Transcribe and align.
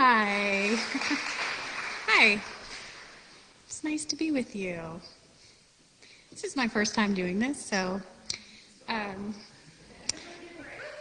Hi. 0.00 0.76
Hi. 2.06 2.40
It's 3.66 3.82
nice 3.82 4.04
to 4.04 4.14
be 4.14 4.30
with 4.30 4.54
you. 4.54 4.78
This 6.30 6.44
is 6.44 6.54
my 6.54 6.68
first 6.68 6.94
time 6.94 7.14
doing 7.14 7.40
this, 7.40 7.60
so 7.60 8.00
um, 8.88 9.34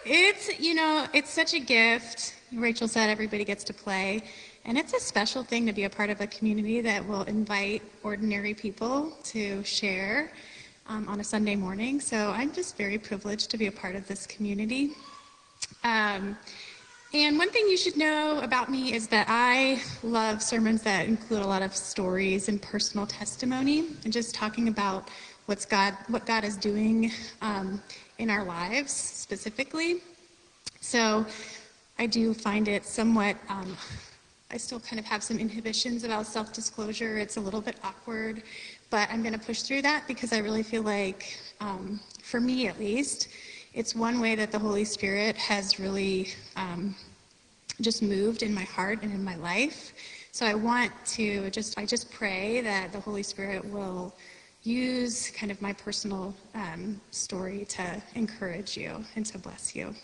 it's, 0.03 0.59
you 0.59 0.73
know, 0.73 1.05
it's 1.13 1.29
such 1.29 1.53
a 1.53 1.59
gift. 1.59 2.33
Rachel 2.51 2.87
said 2.87 3.11
everybody 3.11 3.45
gets 3.45 3.63
to 3.65 3.73
play. 3.73 4.23
And 4.65 4.79
it's 4.79 4.93
a 4.93 4.99
special 4.99 5.43
thing 5.43 5.67
to 5.67 5.73
be 5.73 5.83
a 5.83 5.89
part 5.91 6.09
of 6.09 6.19
a 6.21 6.25
community 6.25 6.81
that 6.81 7.07
will 7.07 7.21
invite 7.25 7.83
ordinary 8.01 8.55
people 8.55 9.11
to 9.25 9.63
share 9.63 10.31
um, 10.87 11.07
on 11.07 11.19
a 11.19 11.23
Sunday 11.23 11.55
morning. 11.55 12.01
So 12.01 12.31
I'm 12.31 12.51
just 12.51 12.75
very 12.77 12.97
privileged 12.97 13.51
to 13.51 13.59
be 13.59 13.67
a 13.67 13.71
part 13.71 13.95
of 13.95 14.07
this 14.07 14.25
community. 14.25 14.93
Um, 15.83 16.35
and 17.13 17.37
one 17.37 17.49
thing 17.49 17.67
you 17.67 17.77
should 17.77 17.95
know 17.95 18.41
about 18.41 18.69
me 18.69 18.93
is 18.93 19.07
that 19.07 19.27
I 19.29 19.81
love 20.03 20.43
sermons 20.43 20.81
that 20.83 21.07
include 21.07 21.41
a 21.41 21.47
lot 21.47 21.61
of 21.61 21.75
stories 21.75 22.49
and 22.49 22.61
personal 22.61 23.07
testimony, 23.07 23.85
and 24.03 24.11
just 24.11 24.35
talking 24.35 24.67
about 24.67 25.09
what's 25.45 25.65
God, 25.65 25.95
what 26.09 26.25
God 26.25 26.43
is 26.43 26.57
doing 26.57 27.11
um, 27.41 27.81
in 28.17 28.29
our 28.29 28.43
lives 28.43 28.91
specifically. 28.91 30.01
So 30.81 31.25
I 31.97 32.07
do 32.07 32.33
find 32.33 32.67
it 32.67 32.85
somewhat. 32.85 33.37
Um, 33.47 33.77
I 34.51 34.57
still 34.57 34.79
kind 34.79 34.99
of 34.99 35.05
have 35.05 35.23
some 35.23 35.39
inhibitions 35.39 36.03
about 36.03 36.25
self-disclosure. 36.25 37.17
It's 37.17 37.37
a 37.37 37.41
little 37.41 37.61
bit 37.61 37.77
awkward, 37.83 38.43
but 38.89 39.09
I'm 39.11 39.21
going 39.21 39.33
to 39.33 39.39
push 39.39 39.61
through 39.61 39.81
that 39.83 40.03
because 40.07 40.33
I 40.33 40.39
really 40.39 40.63
feel 40.63 40.83
like, 40.83 41.37
um, 41.59 41.99
for 42.21 42.39
me 42.39 42.67
at 42.67 42.79
least, 42.79 43.29
it's 43.73 43.93
one 43.93 44.19
way 44.19 44.35
that 44.35 44.51
the 44.51 44.59
Holy 44.59 44.85
Spirit 44.85 45.35
has 45.35 45.79
really 45.79 46.29
um, 46.55 46.95
just 47.81 48.01
moved 48.01 48.43
in 48.43 48.53
my 48.53 48.63
heart 48.63 48.99
and 49.03 49.11
in 49.13 49.23
my 49.23 49.35
life. 49.35 49.93
So 50.31 50.45
I 50.45 50.53
want 50.53 50.91
to 51.07 51.49
just, 51.49 51.77
I 51.77 51.85
just 51.85 52.11
pray 52.11 52.61
that 52.61 52.91
the 52.91 52.99
Holy 52.99 53.23
Spirit 53.23 53.63
will 53.65 54.13
use 54.63 55.29
kind 55.31 55.51
of 55.51 55.61
my 55.61 55.73
personal 55.73 56.33
um, 56.53 56.99
story 57.11 57.65
to 57.69 58.01
encourage 58.15 58.77
you 58.77 59.03
and 59.15 59.25
to 59.25 59.37
bless 59.37 59.75
you. 59.75 59.95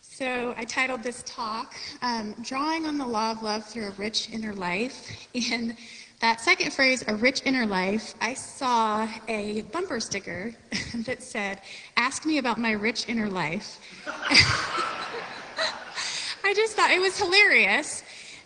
So 0.00 0.54
I 0.56 0.64
titled 0.64 1.02
this 1.02 1.24
talk, 1.26 1.74
um, 2.00 2.36
Drawing 2.42 2.86
on 2.86 2.98
the 2.98 3.06
Law 3.06 3.32
of 3.32 3.42
Love 3.42 3.64
Through 3.64 3.88
a 3.88 3.90
Rich 3.92 4.30
Inner 4.32 4.54
Life. 4.54 5.28
And 5.52 5.76
that 6.20 6.40
second 6.40 6.72
phrase, 6.72 7.04
a 7.08 7.14
rich 7.16 7.42
inner 7.44 7.66
life, 7.66 8.14
I 8.20 8.32
saw 8.32 9.06
a 9.28 9.62
bumper 9.72 10.00
sticker 10.00 10.54
that 11.04 11.22
said, 11.22 11.60
Ask 11.96 12.24
me 12.24 12.38
about 12.38 12.56
my 12.56 12.70
rich 12.70 13.08
inner 13.08 13.28
life. 13.28 13.78
I 16.44 16.52
just 16.52 16.76
thought 16.76 16.90
it 16.90 17.00
was 17.00 17.18
hilarious. 17.18 18.02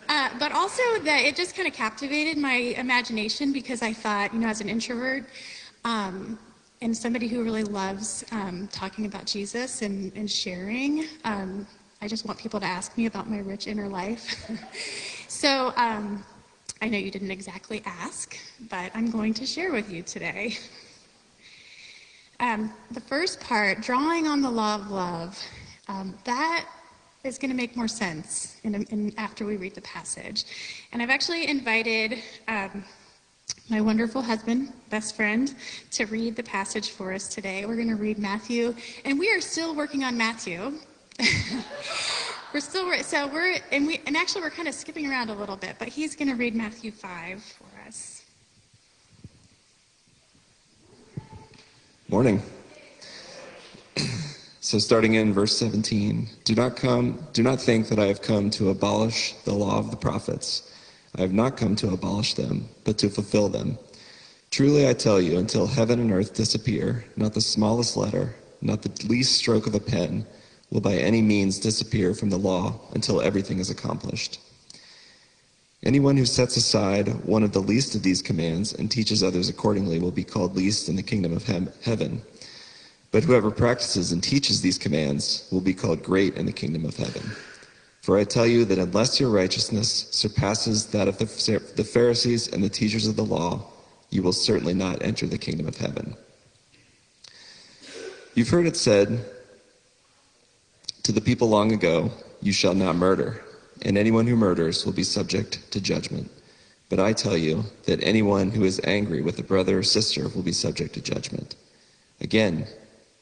Uh, 0.09 0.31
but 0.39 0.53
also 0.53 0.83
that 1.01 1.21
it 1.25 1.37
just 1.37 1.55
kind 1.55 1.69
of 1.69 1.75
captivated 1.75 2.39
my 2.39 2.55
imagination 2.55 3.53
because 3.53 3.83
I 3.83 3.93
thought, 3.93 4.33
you 4.33 4.41
know, 4.41 4.47
as 4.47 4.63
an 4.63 4.69
introvert 4.69 5.25
um, 5.85 6.39
and 6.81 6.97
somebody 6.97 7.29
who 7.29 7.43
really 7.43 7.65
loves 7.65 8.25
um, 8.33 8.69
talking 8.73 9.05
about 9.05 9.27
Jesus 9.27 9.83
and, 9.83 10.11
and 10.17 10.31
sharing, 10.31 11.05
um, 11.25 11.67
I 12.01 12.09
just 12.09 12.25
want 12.25 12.39
people 12.39 12.59
to 12.61 12.65
ask 12.65 12.97
me 12.97 13.05
about 13.07 13.29
my 13.29 13.41
rich 13.41 13.67
inner 13.67 13.89
life. 13.89 14.49
so 15.29 15.75
um, 15.77 16.25
I 16.81 16.89
know 16.89 16.97
you 16.97 17.11
didn't 17.11 17.33
exactly 17.33 17.83
ask, 17.85 18.39
but 18.71 18.91
I'm 18.95 19.11
going 19.11 19.35
to 19.35 19.45
share 19.45 19.73
with 19.73 19.93
you 19.93 20.03
today. 20.03 20.57
Um, 22.41 22.73
the 22.93 23.01
first 23.01 23.41
part, 23.41 23.83
drawing 23.83 24.27
on 24.27 24.41
the 24.41 24.51
law 24.51 24.77
of 24.77 24.91
love, 24.91 25.39
um, 25.89 26.17
that 26.25 26.67
is 27.29 27.39
going 27.39 27.51
to 27.51 27.57
make 27.57 27.77
more 27.77 27.87
sense 27.87 28.57
in, 28.65 28.75
in, 28.75 29.15
after 29.17 29.45
we 29.45 29.57
read 29.57 29.75
the 29.75 29.83
passage. 29.83 30.45
And 30.93 31.01
I've 31.01 31.11
actually 31.11 31.47
invited 31.47 32.19
um, 32.49 32.83
my 33.69 33.81
wonderful 33.81 34.23
husband, 34.23 34.73
best 34.91 35.15
friend, 35.15 35.55
to 35.93 36.07
read 36.07 36.35
the 36.35 36.43
passage 36.43 36.91
for 36.91 37.13
us 37.13 37.29
today. 37.29 37.67
We're 37.67 37.77
going 37.77 37.89
to 37.89 37.97
read 37.97 38.19
Matthew, 38.19 38.75
and 39.05 39.19
we 39.19 39.31
are 39.31 39.41
still 39.41 39.75
working 39.75 40.03
on 40.03 40.17
Matthew. 40.17 40.73
we're 42.55 42.61
still 42.61 42.93
so 43.03 43.27
we're 43.27 43.59
and 43.73 43.87
we 43.87 44.01
and 44.07 44.17
actually 44.17 44.41
we're 44.41 44.51
kind 44.51 44.69
of 44.69 44.75
skipping 44.75 45.11
around 45.11 45.31
a 45.31 45.35
little 45.35 45.57
bit, 45.57 45.77
but 45.79 45.89
he's 45.89 46.15
going 46.17 46.29
to 46.29 46.37
read 46.37 46.55
Matthew 46.55 46.91
five 46.91 47.43
for 47.43 47.87
us. 47.87 48.23
Morning. 52.09 52.41
So 54.69 54.79
starting 54.79 55.15
in 55.15 55.33
verse 55.33 55.57
17, 55.57 56.29
do 56.45 56.55
not 56.55 56.77
come 56.77 57.27
do 57.33 57.43
not 57.43 57.59
think 57.59 57.89
that 57.89 57.99
I 57.99 58.05
have 58.05 58.21
come 58.21 58.51
to 58.51 58.69
abolish 58.69 59.33
the 59.47 59.55
law 59.55 59.79
of 59.79 59.91
the 59.91 59.97
prophets. 59.97 60.71
I 61.17 61.23
have 61.23 61.33
not 61.33 61.57
come 61.57 61.75
to 61.77 61.95
abolish 61.95 62.35
them, 62.35 62.69
but 62.85 62.99
to 62.99 63.09
fulfill 63.09 63.49
them. 63.49 63.79
Truly 64.51 64.87
I 64.87 64.93
tell 64.93 65.23
you, 65.23 65.39
until 65.39 65.67
heaven 65.67 66.01
and 66.01 66.13
earth 66.13 66.35
disappear, 66.35 67.07
not 67.17 67.33
the 67.33 67.41
smallest 67.41 67.97
letter, 67.97 68.35
not 68.61 68.83
the 68.83 69.07
least 69.07 69.37
stroke 69.37 69.67
of 69.67 69.75
a 69.75 69.81
pen 69.81 70.27
will 70.71 70.83
by 70.83 70.97
any 70.97 71.23
means 71.23 71.59
disappear 71.59 72.13
from 72.13 72.29
the 72.29 72.37
law 72.37 72.79
until 72.93 73.23
everything 73.23 73.61
is 73.61 73.71
accomplished. 73.71 74.39
Anyone 75.83 76.19
who 76.19 76.27
sets 76.27 76.59
aside 76.59 77.25
one 77.25 77.43
of 77.43 77.53
the 77.53 77.63
least 77.63 77.95
of 77.95 78.03
these 78.03 78.21
commands 78.21 78.75
and 78.75 78.91
teaches 78.91 79.23
others 79.23 79.49
accordingly 79.49 79.99
will 79.99 80.11
be 80.11 80.25
called 80.25 80.57
least 80.57 80.91
in 80.91 80.97
the 80.97 81.03
kingdom 81.03 81.33
of 81.33 81.47
he- 81.47 81.69
heaven. 81.81 82.21
But 83.11 83.25
whoever 83.25 83.51
practices 83.51 84.13
and 84.13 84.23
teaches 84.23 84.61
these 84.61 84.79
commands 84.79 85.49
will 85.51 85.61
be 85.61 85.75
called 85.75 86.03
great 86.03 86.37
in 86.37 86.47
the 86.47 86.53
kingdom 86.53 86.85
of 86.85 86.97
heaven. 86.97 87.23
For 88.03 88.19
I 88.19 88.25
tell 88.25 88.47
you 88.47 88.65
that 88.67 88.79
unless 88.79 89.19
your 89.21 89.31
righteousness 89.31 90.09
surpasses 90.11 90.87
that 90.87 91.09
of 91.09 91.19
the 91.19 91.89
Pharisees 91.91 92.49
and 92.49 92.63
the 92.63 92.69
teachers 92.69 93.07
of 93.07 93.17
the 93.17 93.25
law, 93.25 93.67
you 94.11 94.23
will 94.23 94.33
certainly 94.33 94.75
not 94.75 95.03
enter 95.03 95.27
the 95.27 95.39
kingdom 95.39 95.69
of 95.69 95.77
heaven. 95.77 96.17
You've 98.35 98.49
heard 98.49 98.67
it 98.67 98.77
said 98.77 99.25
to 101.03 101.13
the 101.13 101.21
people 101.21 101.49
long 101.49 101.73
ago, 101.73 102.11
You 102.41 102.53
shall 102.53 102.75
not 102.75 102.97
murder, 102.97 103.43
and 103.83 103.99
anyone 103.99 104.27
who 104.27 104.37
murders 104.37 104.87
will 104.87 104.93
be 104.93 105.03
subject 105.03 105.71
to 105.73 105.81
judgment. 105.81 106.31
But 106.89 107.01
I 107.01 107.13
tell 107.13 107.37
you 107.37 107.65
that 107.85 108.03
anyone 108.03 108.51
who 108.51 108.65
is 108.65 108.81
angry 108.85 109.21
with 109.21 109.39
a 109.39 109.43
brother 109.43 109.79
or 109.79 109.83
sister 109.83 110.29
will 110.29 110.43
be 110.43 110.53
subject 110.53 110.95
to 110.95 111.03
judgment. 111.03 111.57
Again, 112.21 112.67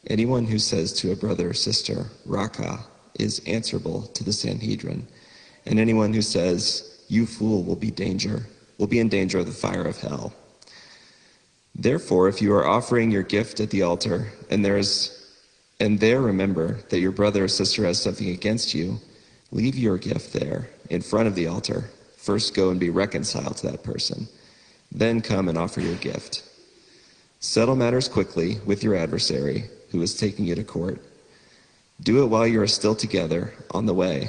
anyone 0.08 0.44
who 0.44 0.58
says 0.58 0.92
to 0.94 1.12
a 1.12 1.16
brother 1.16 1.50
or 1.50 1.54
sister, 1.54 2.06
Raca, 2.24 2.80
is 3.18 3.40
answerable 3.46 4.02
to 4.08 4.24
the 4.24 4.32
Sanhedrin, 4.32 5.06
and 5.64 5.78
anyone 5.78 6.12
who 6.12 6.22
says, 6.22 7.04
You 7.08 7.26
fool, 7.26 7.62
will 7.62 7.76
be 7.76 7.90
danger, 7.90 8.46
will 8.78 8.86
be 8.86 9.00
in 9.00 9.08
danger 9.08 9.38
of 9.38 9.46
the 9.46 9.52
fire 9.52 9.84
of 9.84 9.98
hell. 9.98 10.34
Therefore, 11.74 12.28
if 12.28 12.40
you 12.40 12.52
are 12.54 12.66
offering 12.66 13.10
your 13.10 13.22
gift 13.22 13.60
at 13.60 13.70
the 13.70 13.82
altar, 13.82 14.32
and 14.50 14.64
there 14.64 14.78
is 14.78 15.12
and 15.78 16.00
there 16.00 16.22
remember 16.22 16.80
that 16.88 17.00
your 17.00 17.12
brother 17.12 17.44
or 17.44 17.48
sister 17.48 17.84
has 17.84 18.00
something 18.00 18.30
against 18.30 18.74
you, 18.74 18.98
leave 19.52 19.76
your 19.76 19.98
gift 19.98 20.32
there 20.32 20.70
in 20.88 21.02
front 21.02 21.28
of 21.28 21.34
the 21.34 21.46
altar. 21.46 21.90
First 22.16 22.54
go 22.54 22.70
and 22.70 22.80
be 22.80 22.88
reconciled 22.88 23.58
to 23.58 23.70
that 23.70 23.82
person. 23.82 24.26
Then 24.90 25.20
come 25.20 25.48
and 25.48 25.58
offer 25.58 25.82
your 25.82 25.96
gift. 25.96 26.44
Settle 27.40 27.76
matters 27.76 28.08
quickly 28.08 28.58
with 28.64 28.82
your 28.82 28.94
adversary 28.94 29.64
who 29.96 30.02
is 30.02 30.14
taking 30.14 30.44
you 30.44 30.54
to 30.54 30.62
court. 30.62 31.00
Do 32.02 32.22
it 32.22 32.26
while 32.26 32.46
you 32.46 32.60
are 32.60 32.66
still 32.66 32.94
together 32.94 33.54
on 33.70 33.86
the 33.86 33.94
way, 33.94 34.28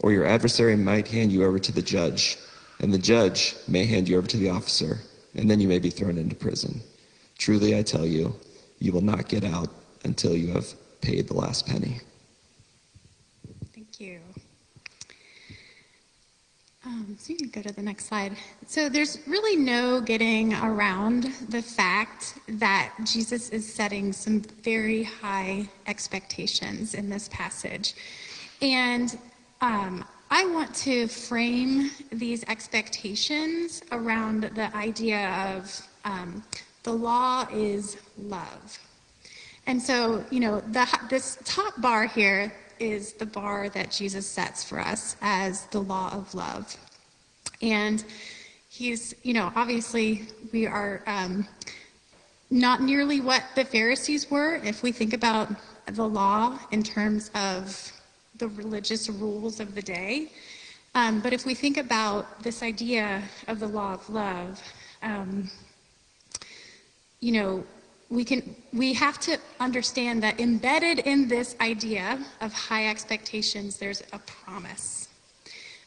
or 0.00 0.12
your 0.12 0.26
adversary 0.26 0.76
might 0.76 1.08
hand 1.08 1.32
you 1.32 1.42
over 1.44 1.58
to 1.58 1.72
the 1.72 1.80
judge, 1.80 2.36
and 2.80 2.92
the 2.92 2.98
judge 2.98 3.56
may 3.66 3.86
hand 3.86 4.08
you 4.08 4.18
over 4.18 4.26
to 4.26 4.36
the 4.36 4.50
officer, 4.50 4.98
and 5.34 5.50
then 5.50 5.58
you 5.58 5.68
may 5.68 5.78
be 5.78 5.88
thrown 5.88 6.18
into 6.18 6.36
prison. 6.36 6.82
Truly, 7.38 7.78
I 7.78 7.82
tell 7.82 8.04
you, 8.04 8.34
you 8.78 8.92
will 8.92 9.00
not 9.00 9.28
get 9.28 9.42
out 9.42 9.70
until 10.04 10.36
you 10.36 10.48
have 10.52 10.66
paid 11.00 11.28
the 11.28 11.34
last 11.34 11.66
penny. 11.66 12.00
Thank 13.72 14.00
you. 14.00 14.20
Um, 16.86 17.16
so 17.18 17.32
you 17.32 17.38
can 17.38 17.48
go 17.48 17.62
to 17.62 17.74
the 17.74 17.82
next 17.82 18.06
slide. 18.06 18.36
So 18.66 18.90
there's 18.90 19.18
really 19.26 19.56
no 19.56 20.02
getting 20.02 20.52
around 20.54 21.24
the 21.48 21.62
fact 21.62 22.34
that 22.46 22.92
Jesus 23.04 23.48
is 23.50 23.70
setting 23.72 24.12
some 24.12 24.40
very 24.62 25.02
high 25.02 25.66
expectations 25.86 26.92
in 26.94 27.08
this 27.08 27.28
passage. 27.32 27.94
And 28.60 29.18
um, 29.62 30.04
I 30.30 30.44
want 30.46 30.74
to 30.76 31.08
frame 31.08 31.90
these 32.12 32.44
expectations 32.48 33.82
around 33.90 34.42
the 34.54 34.74
idea 34.76 35.30
of 35.56 35.88
um, 36.04 36.42
the 36.82 36.92
law 36.92 37.46
is 37.50 37.96
love. 38.18 38.78
And 39.66 39.80
so, 39.80 40.22
you 40.30 40.40
know, 40.40 40.60
the, 40.60 40.86
this 41.08 41.38
top 41.44 41.80
bar 41.80 42.06
here 42.06 42.52
is 42.84 43.14
the 43.14 43.26
bar 43.26 43.68
that 43.70 43.90
Jesus 43.90 44.26
sets 44.26 44.62
for 44.62 44.78
us 44.78 45.16
as 45.22 45.66
the 45.66 45.80
law 45.80 46.12
of 46.12 46.34
love. 46.34 46.76
And 47.62 48.04
he's, 48.68 49.14
you 49.22 49.32
know, 49.32 49.52
obviously 49.56 50.28
we 50.52 50.66
are 50.66 51.02
um, 51.06 51.46
not 52.50 52.82
nearly 52.82 53.20
what 53.20 53.42
the 53.54 53.64
Pharisees 53.64 54.30
were 54.30 54.56
if 54.64 54.82
we 54.82 54.92
think 54.92 55.12
about 55.12 55.48
the 55.86 56.06
law 56.06 56.58
in 56.70 56.82
terms 56.82 57.30
of 57.34 57.92
the 58.36 58.48
religious 58.48 59.08
rules 59.08 59.60
of 59.60 59.74
the 59.74 59.82
day. 59.82 60.30
Um, 60.94 61.20
but 61.20 61.32
if 61.32 61.44
we 61.44 61.54
think 61.54 61.76
about 61.76 62.42
this 62.42 62.62
idea 62.62 63.22
of 63.48 63.58
the 63.60 63.66
law 63.66 63.94
of 63.94 64.08
love, 64.08 64.62
um, 65.02 65.50
you 67.20 67.32
know, 67.32 67.64
we 68.10 68.24
can 68.24 68.54
we 68.72 68.92
have 68.92 69.18
to 69.20 69.38
understand 69.60 70.22
that 70.22 70.40
embedded 70.40 71.00
in 71.00 71.28
this 71.28 71.56
idea 71.60 72.24
of 72.40 72.52
high 72.52 72.88
expectations, 72.88 73.76
there's 73.76 74.02
a 74.12 74.18
promise, 74.20 75.08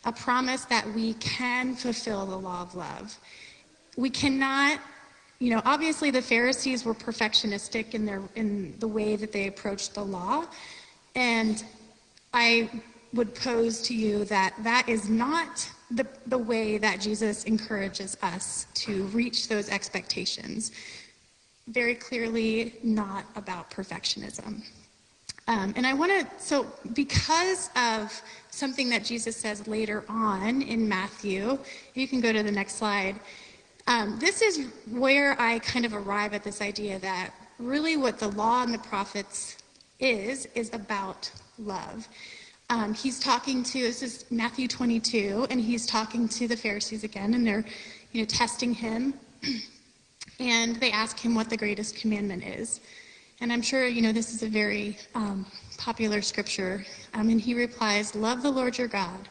a 0.05 0.11
promise 0.11 0.65
that 0.65 0.85
we 0.93 1.13
can 1.15 1.75
fulfill 1.75 2.25
the 2.25 2.37
law 2.37 2.61
of 2.61 2.75
love. 2.75 3.17
We 3.95 4.09
cannot 4.09 4.79
you 5.39 5.51
know, 5.51 5.61
obviously 5.65 6.09
the 6.09 6.21
Pharisees 6.21 6.83
were 6.83 6.95
perfectionistic 6.95 7.93
in 7.93 8.05
their 8.05 8.21
in 8.35 8.73
the 8.79 8.87
way 8.87 9.15
that 9.15 9.31
they 9.31 9.47
approached 9.47 9.93
the 9.93 10.03
law, 10.03 10.45
and 11.15 11.63
I 12.33 12.69
would 13.13 13.35
pose 13.35 13.81
to 13.83 13.93
you 13.93 14.25
that 14.25 14.55
that 14.63 14.89
is 14.89 15.09
not 15.09 15.69
the, 15.91 16.05
the 16.25 16.37
way 16.37 16.77
that 16.77 16.99
Jesus 16.99 17.45
encourages 17.45 18.17
us 18.21 18.67
to 18.73 19.03
reach 19.05 19.47
those 19.47 19.69
expectations. 19.69 20.71
Very 21.67 21.95
clearly, 21.95 22.75
not 22.83 23.25
about 23.35 23.69
perfectionism. 23.69 24.63
Um, 25.49 25.73
and 25.77 25.87
I 25.87 25.93
want 25.93 26.11
to, 26.11 26.43
so 26.43 26.65
because 26.93 27.69
of 27.77 28.21
something 28.51 28.89
that 28.89 29.05
Jesus 29.05 29.37
says 29.37 29.65
later 29.67 30.03
on 30.09 30.61
in 30.61 30.87
Matthew, 30.87 31.57
you 31.93 32.07
can 32.07 32.19
go 32.19 32.33
to 32.33 32.43
the 32.43 32.51
next 32.51 32.75
slide. 32.75 33.17
Um, 33.87 34.17
this 34.19 34.41
is 34.41 34.67
where 34.91 35.39
I 35.39 35.59
kind 35.59 35.85
of 35.85 35.93
arrive 35.93 36.33
at 36.33 36.43
this 36.43 36.61
idea 36.61 36.99
that 36.99 37.31
really 37.59 37.95
what 37.95 38.19
the 38.19 38.27
law 38.29 38.63
and 38.63 38.73
the 38.73 38.79
prophets 38.79 39.57
is, 39.99 40.47
is 40.53 40.73
about 40.73 41.31
love. 41.57 42.07
Um, 42.69 42.93
he's 42.93 43.17
talking 43.17 43.63
to, 43.63 43.79
this 43.79 44.03
is 44.03 44.25
Matthew 44.29 44.67
22, 44.67 45.47
and 45.49 45.61
he's 45.61 45.85
talking 45.85 46.27
to 46.29 46.49
the 46.49 46.57
Pharisees 46.57 47.05
again, 47.05 47.33
and 47.33 47.47
they're, 47.47 47.63
you 48.11 48.21
know, 48.21 48.25
testing 48.25 48.73
him. 48.73 49.13
and 50.39 50.75
they 50.77 50.91
ask 50.91 51.19
him 51.19 51.35
what 51.35 51.49
the 51.49 51.57
greatest 51.57 51.95
commandment 51.95 52.43
is. 52.43 52.79
And 53.39 53.53
I'm 53.53 53.61
sure, 53.61 53.87
you 53.87 54.01
know, 54.01 54.11
this 54.11 54.33
is 54.33 54.43
a 54.43 54.47
very 54.47 54.97
um, 55.13 55.45
popular 55.77 56.21
scripture. 56.21 56.85
Um, 57.13 57.29
and 57.29 57.39
he 57.39 57.53
replies, 57.53 58.15
Love 58.15 58.41
the 58.41 58.51
Lord 58.51 58.77
your 58.77 58.87
God 58.87 59.29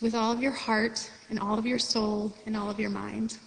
with 0.00 0.14
all 0.14 0.32
of 0.32 0.42
your 0.42 0.52
heart, 0.52 1.10
and 1.30 1.38
all 1.38 1.58
of 1.58 1.66
your 1.66 1.78
soul, 1.78 2.34
and 2.44 2.56
all 2.56 2.68
of 2.68 2.78
your 2.78 2.90
mind. 2.90 3.38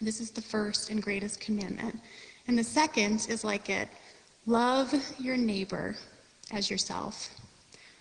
This 0.00 0.20
is 0.20 0.30
the 0.30 0.40
first 0.40 0.90
and 0.90 1.02
greatest 1.02 1.40
commandment. 1.40 1.98
And 2.46 2.58
the 2.58 2.64
second 2.64 3.26
is 3.28 3.44
like 3.44 3.70
it 3.70 3.88
love 4.46 4.94
your 5.18 5.36
neighbor 5.36 5.96
as 6.52 6.70
yourself. 6.70 7.30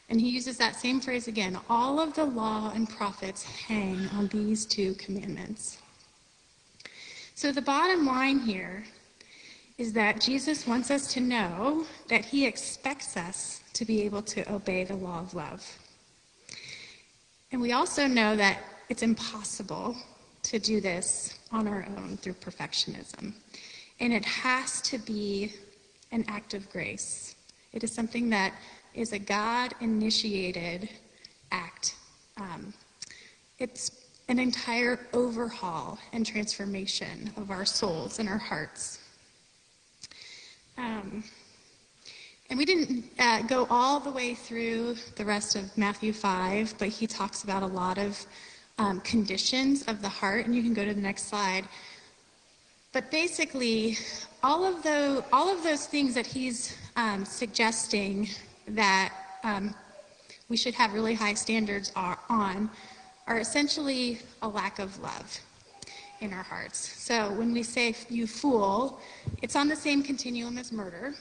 And 0.09 0.19
he 0.19 0.29
uses 0.29 0.57
that 0.57 0.75
same 0.75 0.99
phrase 0.99 1.27
again. 1.27 1.57
All 1.69 1.99
of 1.99 2.13
the 2.13 2.25
law 2.25 2.71
and 2.75 2.89
prophets 2.89 3.43
hang 3.43 4.07
on 4.09 4.27
these 4.27 4.65
two 4.65 4.93
commandments. 4.95 5.77
So 7.35 7.51
the 7.51 7.61
bottom 7.61 8.05
line 8.05 8.39
here 8.39 8.83
is 9.79 9.91
that 9.93 10.21
Jesus 10.21 10.67
wants 10.67 10.91
us 10.91 11.11
to 11.13 11.19
know 11.19 11.85
that 12.07 12.23
he 12.23 12.45
expects 12.45 13.17
us 13.17 13.61
to 13.73 13.85
be 13.85 14.03
able 14.03 14.21
to 14.21 14.53
obey 14.53 14.83
the 14.83 14.95
law 14.95 15.19
of 15.19 15.33
love. 15.33 15.65
And 17.51 17.59
we 17.59 17.71
also 17.71 18.05
know 18.05 18.35
that 18.35 18.59
it's 18.89 19.01
impossible 19.01 19.95
to 20.43 20.59
do 20.59 20.79
this 20.79 21.39
on 21.51 21.67
our 21.67 21.87
own 21.97 22.17
through 22.17 22.33
perfectionism. 22.33 23.33
And 23.99 24.13
it 24.13 24.25
has 24.25 24.81
to 24.81 24.99
be 24.99 25.53
an 26.11 26.25
act 26.27 26.53
of 26.53 26.69
grace. 26.69 27.35
It 27.71 27.83
is 27.83 27.91
something 27.91 28.29
that 28.29 28.53
is 28.93 29.13
a 29.13 29.19
God 29.19 29.73
initiated 29.81 30.87
act. 31.51 31.95
Um, 32.37 32.73
it's 33.57 34.02
an 34.29 34.39
entire 34.39 34.99
overhaul 35.13 35.99
and 36.13 36.25
transformation 36.25 37.31
of 37.37 37.51
our 37.51 37.65
souls 37.65 38.19
and 38.19 38.29
our 38.29 38.37
hearts. 38.37 38.99
Um, 40.77 41.23
and 42.49 42.57
we 42.57 42.65
didn't 42.65 43.05
uh, 43.19 43.41
go 43.43 43.67
all 43.69 43.99
the 43.99 44.11
way 44.11 44.33
through 44.33 44.95
the 45.15 45.25
rest 45.25 45.55
of 45.55 45.75
Matthew 45.77 46.13
5, 46.13 46.75
but 46.77 46.87
he 46.87 47.07
talks 47.07 47.43
about 47.43 47.63
a 47.63 47.67
lot 47.67 47.97
of 47.97 48.25
um, 48.77 49.01
conditions 49.01 49.83
of 49.83 50.01
the 50.01 50.09
heart, 50.09 50.45
and 50.45 50.55
you 50.55 50.61
can 50.61 50.73
go 50.73 50.85
to 50.85 50.93
the 50.93 51.01
next 51.01 51.29
slide. 51.29 51.67
But 52.91 53.09
basically, 53.09 53.97
all 54.43 54.65
of 54.65 54.83
the 54.83 55.23
all 55.33 55.49
of 55.49 55.63
those 55.63 55.87
things 55.87 56.13
that 56.13 56.27
he's 56.27 56.77
um, 56.95 57.25
suggesting 57.25 58.29
that 58.67 59.13
um, 59.43 59.73
we 60.49 60.57
should 60.57 60.75
have 60.75 60.93
really 60.93 61.15
high 61.15 61.33
standards 61.33 61.91
are, 61.95 62.19
on 62.29 62.69
are 63.27 63.39
essentially 63.39 64.19
a 64.41 64.47
lack 64.47 64.79
of 64.79 64.99
love 65.01 65.39
in 66.19 66.33
our 66.33 66.43
hearts. 66.43 66.77
So 66.79 67.31
when 67.33 67.53
we 67.53 67.63
say 67.63 67.95
you 68.09 68.27
fool, 68.27 68.99
it's 69.41 69.55
on 69.55 69.67
the 69.67 69.75
same 69.75 70.03
continuum 70.03 70.57
as 70.57 70.71
murder, 70.71 71.13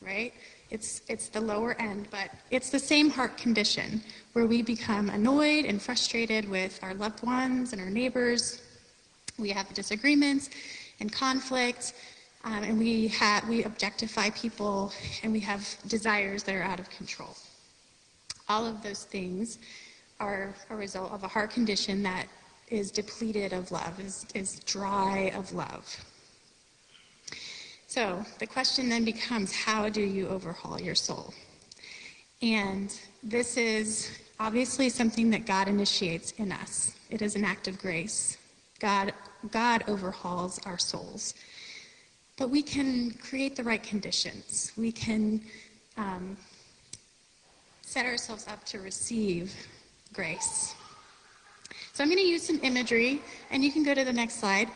right? 0.00 0.32
It's, 0.70 1.02
it's 1.08 1.28
the 1.28 1.40
lower 1.40 1.80
end, 1.80 2.08
but 2.10 2.30
it's 2.50 2.70
the 2.70 2.78
same 2.78 3.10
heart 3.10 3.36
condition 3.36 4.00
where 4.32 4.46
we 4.46 4.62
become 4.62 5.10
annoyed 5.10 5.64
and 5.66 5.80
frustrated 5.80 6.48
with 6.48 6.78
our 6.82 6.94
loved 6.94 7.22
ones 7.22 7.72
and 7.72 7.80
our 7.80 7.90
neighbors. 7.90 8.62
We 9.38 9.50
have 9.50 9.72
disagreements 9.74 10.50
and 11.00 11.12
conflict, 11.12 11.94
um, 12.44 12.62
and 12.62 12.78
we, 12.78 13.08
have, 13.08 13.48
we 13.48 13.64
objectify 13.64 14.30
people, 14.30 14.92
and 15.22 15.32
we 15.32 15.40
have 15.40 15.76
desires 15.88 16.42
that 16.44 16.54
are 16.54 16.62
out 16.62 16.80
of 16.80 16.88
control. 16.90 17.36
All 18.48 18.66
of 18.66 18.82
those 18.82 19.04
things 19.04 19.58
are 20.20 20.54
a 20.70 20.76
result 20.76 21.12
of 21.12 21.24
a 21.24 21.28
heart 21.28 21.50
condition 21.50 22.02
that 22.02 22.26
is 22.68 22.90
depleted 22.90 23.52
of 23.52 23.70
love, 23.70 24.00
is, 24.00 24.26
is 24.34 24.60
dry 24.60 25.32
of 25.36 25.52
love. 25.52 26.04
So 27.86 28.24
the 28.38 28.46
question 28.46 28.88
then 28.88 29.04
becomes 29.04 29.54
how 29.54 29.88
do 29.88 30.00
you 30.00 30.28
overhaul 30.28 30.80
your 30.80 30.94
soul? 30.94 31.32
And 32.42 32.92
this 33.22 33.56
is 33.56 34.18
obviously 34.40 34.88
something 34.88 35.30
that 35.30 35.46
God 35.46 35.68
initiates 35.68 36.32
in 36.32 36.50
us. 36.52 36.94
It 37.10 37.22
is 37.22 37.36
an 37.36 37.44
act 37.44 37.68
of 37.68 37.78
grace. 37.78 38.36
God, 38.80 39.12
God 39.50 39.84
overhauls 39.86 40.58
our 40.66 40.78
souls. 40.78 41.34
But 42.36 42.50
we 42.50 42.62
can 42.62 43.12
create 43.12 43.54
the 43.54 43.62
right 43.62 43.82
conditions. 43.82 44.72
We 44.76 44.90
can 44.90 45.40
um, 45.96 46.36
set 47.82 48.06
ourselves 48.06 48.46
up 48.48 48.64
to 48.64 48.80
receive 48.80 49.54
grace. 50.14 50.74
So 51.92 52.02
I'm 52.02 52.08
going 52.08 52.18
to 52.18 52.26
use 52.26 52.46
some 52.46 52.60
imagery, 52.62 53.20
and 53.50 53.64
you 53.64 53.70
can 53.70 53.82
go 53.82 53.94
to 53.94 54.04
the 54.04 54.12
next 54.12 54.40
slide, 54.40 54.68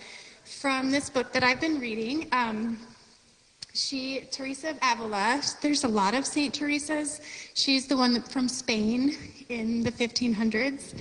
from 0.44 0.90
this 0.90 1.08
book 1.08 1.32
that 1.32 1.44
I've 1.44 1.60
been 1.60 1.78
reading. 1.78 2.28
Um, 2.32 2.78
she, 3.74 4.22
Teresa 4.32 4.70
of 4.70 4.78
Avila, 4.82 5.40
there's 5.62 5.84
a 5.84 5.88
lot 5.88 6.14
of 6.14 6.26
St. 6.26 6.52
Teresa's. 6.52 7.20
She's 7.54 7.86
the 7.86 7.96
one 7.96 8.20
from 8.22 8.48
Spain 8.48 9.16
in 9.48 9.82
the 9.82 9.92
1500s. 9.92 11.00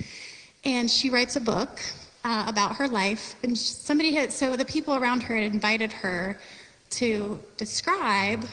And 0.64 0.88
she 0.90 1.10
writes 1.10 1.36
a 1.36 1.40
book 1.40 1.80
uh, 2.24 2.44
about 2.46 2.76
her 2.76 2.86
life. 2.86 3.34
And 3.42 3.56
somebody 3.56 4.14
had, 4.14 4.32
so 4.32 4.54
the 4.54 4.64
people 4.64 4.94
around 4.94 5.22
her 5.24 5.34
had 5.34 5.52
invited 5.52 5.92
her 5.92 6.38
to 6.90 7.40
describe 7.56 8.46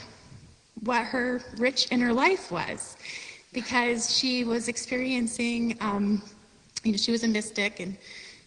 what 0.82 1.04
her 1.04 1.42
rich 1.58 1.88
inner 1.90 2.12
life 2.12 2.50
was 2.50 2.96
because 3.52 4.16
she 4.16 4.44
was 4.44 4.68
experiencing, 4.68 5.76
um, 5.80 6.22
you 6.84 6.92
know, 6.92 6.98
she 6.98 7.12
was 7.12 7.24
a 7.24 7.28
mystic 7.28 7.80
and 7.80 7.96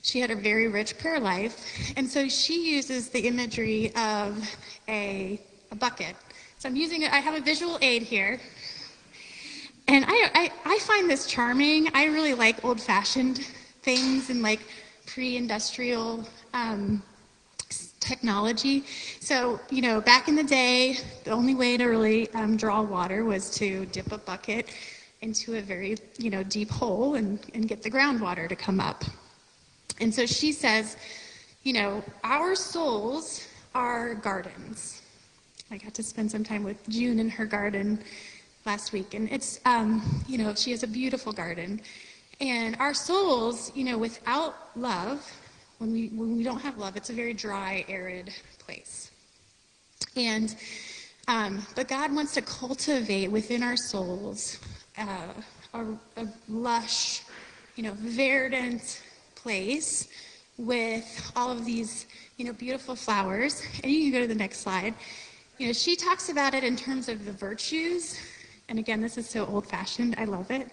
she 0.02 0.20
had 0.20 0.32
a 0.32 0.36
very 0.36 0.68
rich 0.68 0.98
prayer 0.98 1.20
life. 1.20 1.94
And 1.98 2.08
so 2.08 2.30
she 2.30 2.72
uses 2.72 3.10
the 3.10 3.22
imagery 3.28 3.94
of 3.96 4.56
a 4.88 5.42
a 5.72 5.76
bucket. 5.76 6.16
So 6.58 6.68
I'm 6.68 6.76
using 6.76 7.04
it, 7.04 7.12
I 7.12 7.20
have 7.20 7.36
a 7.36 7.42
visual 7.42 7.78
aid 7.82 8.04
here. 8.04 8.40
And 9.88 10.06
I, 10.08 10.30
I, 10.36 10.52
I 10.66 10.80
find 10.80 11.10
this 11.10 11.26
charming. 11.26 11.90
I 11.96 12.06
really 12.06 12.34
like 12.34 12.64
old 12.64 12.80
fashioned 12.80 13.40
things 13.82 14.30
and 14.30 14.42
like 14.42 14.60
pre 15.06 15.36
industrial 15.36 16.28
um, 16.54 17.02
technology. 18.00 18.84
So, 19.20 19.60
you 19.70 19.82
know, 19.82 20.02
back 20.02 20.28
in 20.28 20.36
the 20.36 20.44
day, 20.44 20.98
the 21.24 21.32
only 21.32 21.56
way 21.56 21.78
to 21.78 21.86
really 21.86 22.30
um, 22.34 22.58
draw 22.58 22.82
water 22.82 23.26
was 23.26 23.50
to 23.52 23.86
dip 23.88 24.12
a 24.12 24.18
bucket 24.18 24.70
into 25.22 25.56
a 25.56 25.62
very, 25.62 25.98
you 26.18 26.30
know, 26.30 26.44
deep 26.44 26.70
hole 26.70 27.16
and, 27.16 27.40
and 27.54 27.68
get 27.68 27.84
the 27.84 27.92
groundwater 27.92 28.48
to 28.48 28.56
come 28.56 28.80
up. 28.80 29.04
And 30.00 30.14
so 30.14 30.26
she 30.26 30.52
says, 30.52 30.98
you 31.64 31.74
know, 31.74 32.04
our 32.24 32.56
souls 32.56 33.48
are 33.76 34.16
gardens. 34.16 35.02
I 35.72 35.78
got 35.78 35.94
to 35.96 36.04
spend 36.04 36.32
some 36.32 36.44
time 36.44 36.64
with 36.64 36.88
June 36.90 37.20
in 37.20 37.30
her 37.30 37.46
garden 37.46 38.00
last 38.66 38.92
week, 38.92 39.14
and 39.14 39.30
it's, 39.32 39.60
um, 39.66 40.24
you 40.28 40.38
know, 40.38 40.56
she 40.56 40.72
has 40.72 40.84
a 40.84 40.88
beautiful 40.88 41.32
garden. 41.32 41.82
And 42.42 42.76
our 42.80 42.94
souls, 42.94 43.72
you 43.76 43.84
know, 43.84 43.98
without 43.98 44.56
love, 44.76 45.30
when 45.80 45.92
we, 45.92 46.08
when 46.10 46.38
we 46.38 46.44
don't 46.44 46.60
have 46.60 46.78
love, 46.78 46.96
it's 46.96 47.10
a 47.10 47.14
very 47.14 47.34
dry, 47.34 47.84
arid 47.88 48.32
place. 48.60 49.12
And, 50.16 50.56
um, 51.28 51.66
but 51.76 51.88
God 51.88 52.14
wants 52.14 52.34
to 52.36 52.42
cultivate 52.42 53.32
within 53.32 53.64
our 53.64 53.78
souls 53.78 54.60
uh, 54.98 55.34
a, 55.74 55.86
a 56.18 56.28
lush, 56.50 57.24
you 57.76 57.84
know, 57.84 57.94
verdant 57.94 59.02
place 59.36 60.10
with 60.58 61.32
all 61.36 61.50
of 61.50 61.64
these, 61.64 62.06
you 62.38 62.46
know, 62.46 62.54
beautiful 62.54 62.96
flowers. 62.96 63.64
And 63.82 63.92
you 63.92 64.04
can 64.04 64.12
go 64.12 64.20
to 64.20 64.28
the 64.28 64.36
next 64.36 64.60
slide. 64.60 64.94
You 65.58 65.68
know, 65.68 65.74
she 65.74 65.96
talks 65.96 66.30
about 66.30 66.54
it 66.54 66.64
in 66.66 66.76
terms 66.76 67.08
of 67.08 67.26
the 67.26 67.32
virtues. 67.32 68.20
And 68.68 68.80
again, 68.80 69.02
this 69.02 69.18
is 69.18 69.30
so 69.30 69.46
old 69.46 69.66
fashioned. 69.66 70.16
I 70.18 70.26
love 70.26 70.52
it. 70.52 70.68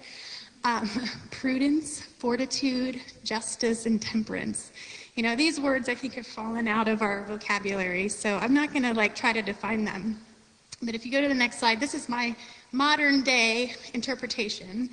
Um, 0.64 0.90
prudence, 1.30 2.00
fortitude, 2.00 3.00
justice, 3.22 3.86
and 3.86 4.02
temperance. 4.02 4.72
You 5.16 5.23
know, 5.23 5.35
these 5.35 5.58
words 5.58 5.88
I 5.88 5.94
think 5.94 6.12
have 6.12 6.26
fallen 6.26 6.68
out 6.68 6.88
of 6.88 7.00
our 7.00 7.25
vocabulary, 7.25 8.06
so 8.06 8.37
I'm 8.37 8.52
not 8.52 8.70
going 8.70 8.82
to 8.82 8.92
like 8.92 9.16
try 9.16 9.32
to 9.32 9.40
define 9.40 9.82
them. 9.82 10.20
But 10.82 10.94
if 10.94 11.06
you 11.06 11.12
go 11.12 11.23
to 11.23 11.28
the 11.28 11.35
next 11.35 11.58
slide, 11.58 11.80
this 11.80 11.94
is 11.94 12.06
my 12.06 12.37
modern 12.70 13.23
day 13.23 13.75
interpretation 13.94 14.90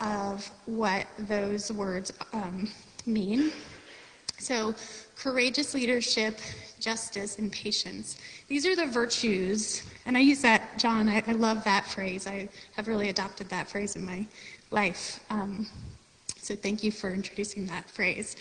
of 0.00 0.50
what 0.66 1.06
those 1.16 1.70
words 1.70 2.12
um, 2.32 2.68
mean. 3.06 3.52
So, 4.36 4.74
courageous 5.14 5.74
leadership, 5.74 6.40
justice, 6.80 7.38
and 7.38 7.52
patience. 7.52 8.18
These 8.48 8.66
are 8.66 8.74
the 8.74 8.86
virtues, 8.86 9.84
and 10.06 10.16
I 10.16 10.20
use 10.20 10.42
that, 10.42 10.76
John, 10.76 11.08
I, 11.08 11.22
I 11.28 11.32
love 11.32 11.62
that 11.62 11.86
phrase. 11.86 12.26
I 12.26 12.48
have 12.72 12.88
really 12.88 13.10
adopted 13.10 13.48
that 13.50 13.68
phrase 13.68 13.94
in 13.94 14.04
my 14.04 14.26
life. 14.72 15.20
Um, 15.30 15.68
so, 16.36 16.56
thank 16.56 16.82
you 16.82 16.90
for 16.90 17.10
introducing 17.10 17.64
that 17.66 17.88
phrase. 17.88 18.34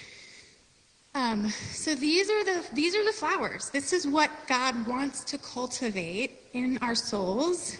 Um, 1.13 1.49
so 1.49 1.93
these 1.93 2.29
are 2.29 2.43
the 2.45 2.65
these 2.73 2.95
are 2.95 3.03
the 3.03 3.11
flowers. 3.11 3.69
This 3.69 3.91
is 3.91 4.07
what 4.07 4.31
God 4.47 4.87
wants 4.87 5.25
to 5.25 5.37
cultivate 5.37 6.39
in 6.53 6.77
our 6.81 6.95
souls, 6.95 7.77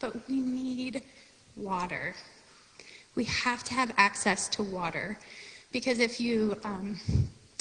but 0.00 0.28
we 0.28 0.40
need 0.40 1.02
water. 1.56 2.14
We 3.14 3.24
have 3.24 3.62
to 3.64 3.74
have 3.74 3.92
access 3.96 4.48
to 4.48 4.64
water, 4.64 5.16
because 5.70 6.00
if 6.00 6.20
you 6.20 6.56
um, 6.64 6.98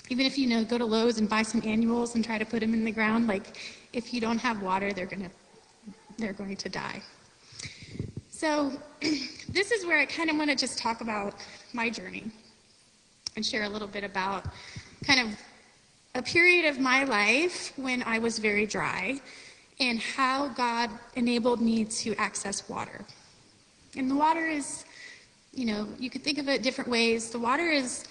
even 0.10 0.26
if 0.26 0.40
you 0.40 0.48
know 0.48 0.64
go 0.64 0.80
to 0.80 0.86
Lowe's 0.86 1.20
and 1.20 1.30
buy 1.30 1.44
some 1.44 1.62
annuals 1.64 2.16
and 2.16 2.26
try 2.26 2.40
to 2.40 2.46
put 2.46 2.62
them 2.62 2.74
in 2.74 2.84
the 2.84 2.92
ground, 2.92 3.28
like 3.28 3.58
if 3.94 4.12
you 4.12 4.20
don't 4.20 4.40
have 4.40 4.64
water, 4.64 4.92
they're 4.92 5.06
gonna 5.06 5.30
they're 6.18 6.34
going 6.34 6.58
to 6.58 6.70
die. 6.70 7.00
So 8.32 8.72
this 9.50 9.72
is 9.72 9.86
where 9.86 10.00
I 10.00 10.06
kind 10.06 10.32
of 10.32 10.38
want 10.38 10.50
to 10.50 10.56
just 10.56 10.80
talk 10.80 11.02
about 11.02 11.36
my 11.74 11.92
journey 11.92 12.32
and 13.36 13.46
share 13.46 13.64
a 13.64 13.70
little 13.70 13.88
bit 13.88 14.04
about 14.04 14.46
kind 15.04 15.20
of 15.20 15.40
a 16.16 16.22
period 16.22 16.66
of 16.66 16.80
my 16.80 17.04
life 17.04 17.74
when 17.76 18.02
I 18.04 18.20
was 18.20 18.40
very 18.40 18.66
dry 18.66 19.20
and 19.80 20.00
how 20.00 20.48
God 20.50 20.90
enabled 21.16 21.62
me 21.62 21.84
to 21.86 22.16
access 22.16 22.70
water. 22.70 23.06
And 23.98 24.10
the 24.10 24.16
water 24.16 24.46
is, 24.48 24.86
you 25.54 25.66
know, 25.66 25.88
you 26.00 26.10
could 26.10 26.24
think 26.24 26.38
of 26.38 26.48
it 26.48 26.64
different 26.64 26.90
ways. 26.90 27.30
The 27.30 27.40
water 27.40 27.70
is 27.70 28.06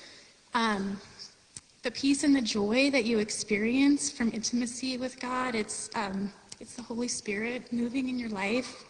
um, 0.52 1.00
the 1.82 1.90
peace 1.90 2.24
and 2.24 2.34
the 2.34 2.42
joy 2.42 2.90
that 2.90 3.04
you 3.04 3.18
experience 3.18 4.10
from 4.10 4.30
intimacy 4.32 4.98
with 4.98 5.18
God. 5.20 5.54
It's 5.54 5.90
um, 5.94 6.32
it's 6.60 6.74
the 6.74 6.82
Holy 6.82 7.08
Spirit 7.08 7.72
moving 7.72 8.08
in 8.08 8.18
your 8.18 8.30
life. 8.30 8.84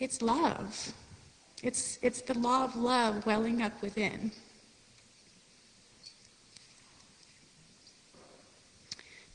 It's 0.00 0.20
love. 0.20 0.92
It's 1.62 1.98
it's 2.02 2.20
the 2.20 2.38
law 2.38 2.64
of 2.64 2.76
love 2.76 3.24
welling 3.24 3.62
up 3.62 3.80
within. 3.82 4.30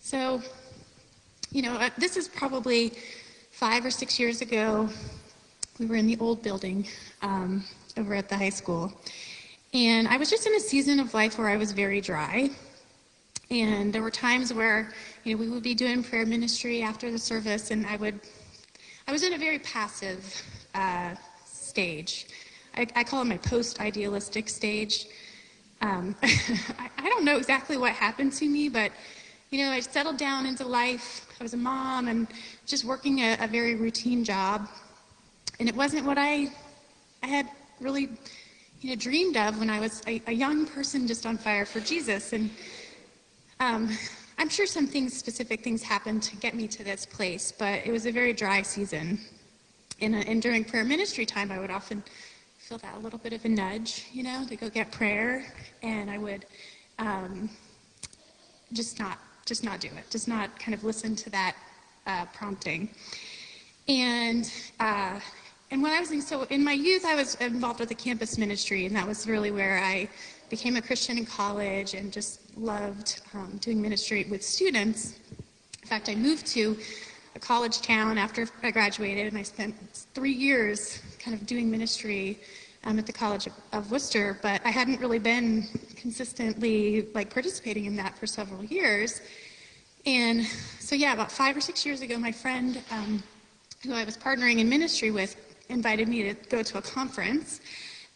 So, 0.04 0.42
you 1.52 1.62
know, 1.62 1.76
uh, 1.76 1.92
this 1.96 2.18
is 2.18 2.28
probably 2.28 2.94
five 3.52 3.86
or 3.86 3.92
six 3.92 4.20
years 4.20 4.42
ago. 4.42 4.90
We 5.80 5.86
were 5.86 5.96
in 5.96 6.08
the 6.08 6.18
old 6.20 6.42
building 6.42 6.88
um, 7.22 7.64
over 7.98 8.16
at 8.16 8.28
the 8.28 8.36
high 8.36 8.50
school. 8.50 8.92
And 9.76 10.08
I 10.08 10.18
was 10.18 10.30
just 10.30 10.48
in 10.48 10.56
a 10.56 10.60
season 10.60 11.00
of 11.00 11.14
life 11.14 11.38
where 11.38 11.48
I 11.48 11.56
was 11.56 11.72
very 11.72 12.02
dry. 12.02 12.50
And 13.52 13.94
there 13.94 14.02
were 14.02 14.12
times 14.12 14.52
where, 14.52 14.92
you 15.24 15.36
know, 15.36 15.40
we 15.40 15.50
would 15.50 15.62
be 15.62 15.76
doing 15.76 16.04
prayer 16.04 16.26
ministry 16.26 16.82
after 16.82 17.12
the 17.12 17.20
service, 17.20 17.70
and 17.70 17.86
I 17.86 17.96
would, 17.98 18.20
I 19.08 19.12
was 19.12 19.22
in 19.24 19.34
a 19.34 19.38
very 19.38 19.60
passive 19.60 20.42
uh, 20.74 21.14
stage. 21.46 22.26
I, 22.76 22.88
I, 22.96 23.04
call 23.04 23.22
it 23.22 23.26
my 23.26 23.38
post 23.38 23.80
idealistic 23.80 24.50
stage. 24.50 25.06
Um, 25.82 26.16
I, 26.24 26.90
I 26.98 27.10
don't 27.10 27.24
know 27.24 27.38
exactly 27.38 27.78
what 27.78 27.92
happened 27.92 28.34
to 28.34 28.50
me, 28.50 28.68
but 28.68 28.92
you 29.52 29.58
know, 29.66 29.70
I 29.70 29.82
settled 29.82 30.16
down 30.16 30.46
into 30.46 30.66
life. 30.66 31.28
I 31.38 31.44
was 31.44 31.54
a 31.54 31.58
mom 31.58 32.08
and 32.08 32.26
just 32.66 32.86
working 32.86 33.20
a, 33.20 33.36
a 33.42 33.48
very 33.48 33.76
routine 33.76 34.24
job. 34.24 34.70
And 35.60 35.68
it 35.68 35.76
wasn't 35.76 36.06
what 36.06 36.18
I, 36.18 36.48
I 37.22 37.28
had 37.28 37.50
really, 37.82 38.08
you 38.80 38.90
know, 38.90 38.96
dreamed 38.96 39.36
of 39.36 39.60
when 39.60 39.70
I 39.70 39.82
was 39.82 40.02
a, 40.08 40.22
a 40.28 40.32
young 40.32 40.66
person 40.66 41.06
just 41.06 41.26
on 41.26 41.38
fire 41.38 41.66
for 41.66 41.82
Jesus. 41.82 42.32
And 42.32 42.50
um, 43.60 43.90
I'm 44.38 44.48
sure 44.48 44.66
some 44.66 44.88
things, 44.88 45.18
specific 45.18 45.66
things 45.66 45.84
happened 45.84 46.24
to 46.24 46.38
get 46.38 46.56
me 46.56 46.66
to 46.70 46.82
this 46.86 47.06
place, 47.06 47.52
but 47.52 47.86
it 47.86 47.92
was 47.92 48.06
a 48.06 48.12
very 48.12 48.32
dry 48.32 48.62
season. 48.62 49.20
And, 50.00 50.16
uh, 50.16 50.20
and 50.20 50.42
during 50.42 50.64
prayer 50.64 50.86
ministry 50.86 51.26
time, 51.26 51.52
I 51.52 51.60
would 51.60 51.72
often 51.72 52.02
feel 52.58 52.78
that 52.78 52.96
a 52.96 53.00
little 53.00 53.20
bit 53.20 53.34
of 53.34 53.44
a 53.44 53.50
nudge, 53.50 54.06
you 54.14 54.24
know, 54.24 54.46
to 54.48 54.56
go 54.56 54.70
get 54.70 54.94
prayer. 54.94 55.44
And 55.84 56.10
I 56.10 56.20
would 56.20 56.46
um, 57.00 57.50
just 58.72 58.98
not 58.98 59.20
just 59.46 59.64
not 59.64 59.80
do 59.80 59.88
it. 59.88 60.10
Just 60.10 60.28
not 60.28 60.58
kind 60.60 60.74
of 60.74 60.84
listen 60.84 61.16
to 61.16 61.30
that 61.32 61.56
uh, 62.08 62.26
prompting. 62.34 62.90
And 63.88 64.52
uh, 64.80 65.20
and 65.72 65.82
when 65.82 65.94
I 65.94 66.02
was 66.02 66.12
in, 66.12 66.22
so 66.22 66.44
in 66.44 66.64
my 66.64 66.74
youth, 66.74 67.06
I 67.06 67.16
was 67.16 67.36
involved 67.36 67.80
with 67.80 67.88
the 67.88 67.96
campus 67.96 68.38
ministry, 68.38 68.86
and 68.86 68.96
that 68.96 69.08
was 69.08 69.26
really 69.26 69.52
where 69.52 69.80
I 69.80 70.10
became 70.50 70.76
a 70.76 70.82
Christian 70.82 71.18
in 71.18 71.26
college 71.26 71.94
and 71.94 72.12
just 72.12 72.58
loved 72.58 73.22
um, 73.34 73.58
doing 73.62 73.82
ministry 73.82 74.26
with 74.30 74.44
students. 74.44 75.18
In 75.82 75.88
fact, 75.88 76.10
I 76.10 76.16
moved 76.16 76.46
to 76.48 76.78
a 77.36 77.40
college 77.40 77.82
town 77.82 78.18
after 78.18 78.50
I 78.62 78.72
graduated, 78.72 79.28
and 79.28 79.38
I 79.38 79.44
spent 79.44 79.74
three 80.14 80.34
years 80.34 81.02
kind 81.20 81.34
of 81.34 81.46
doing 81.46 81.72
ministry 81.72 82.38
um, 82.84 83.00
at 83.00 83.06
the 83.06 83.14
College 83.14 83.48
of, 83.48 83.54
of, 83.74 83.92
Wooster, 83.92 84.40
but 84.42 84.62
I 84.66 84.70
hadn't 84.70 85.00
really 85.00 85.20
been 85.20 85.68
consistently 85.96 87.08
like 87.14 87.32
participating 87.32 87.86
in 87.86 87.96
that 87.98 88.18
for 88.18 88.28
several 88.28 88.64
years. 88.64 89.22
And 90.06 90.46
so, 90.80 90.96
yeah, 90.96 91.14
about 91.14 91.32
five 91.32 91.56
or 91.56 91.62
six 91.62 91.86
years 91.86 92.02
ago, 92.02 92.18
my 92.18 92.32
friend 92.32 92.82
um, 92.92 93.22
who 93.84 93.94
I 93.94 94.04
was 94.04 94.18
partnering 94.18 94.60
in 94.60 94.68
ministry 94.68 95.12
with 95.12 95.36
invited 95.70 96.08
me 96.08 96.24
to 96.24 96.34
go 96.50 96.64
to 96.64 96.78
a 96.78 96.82
conference 96.82 97.62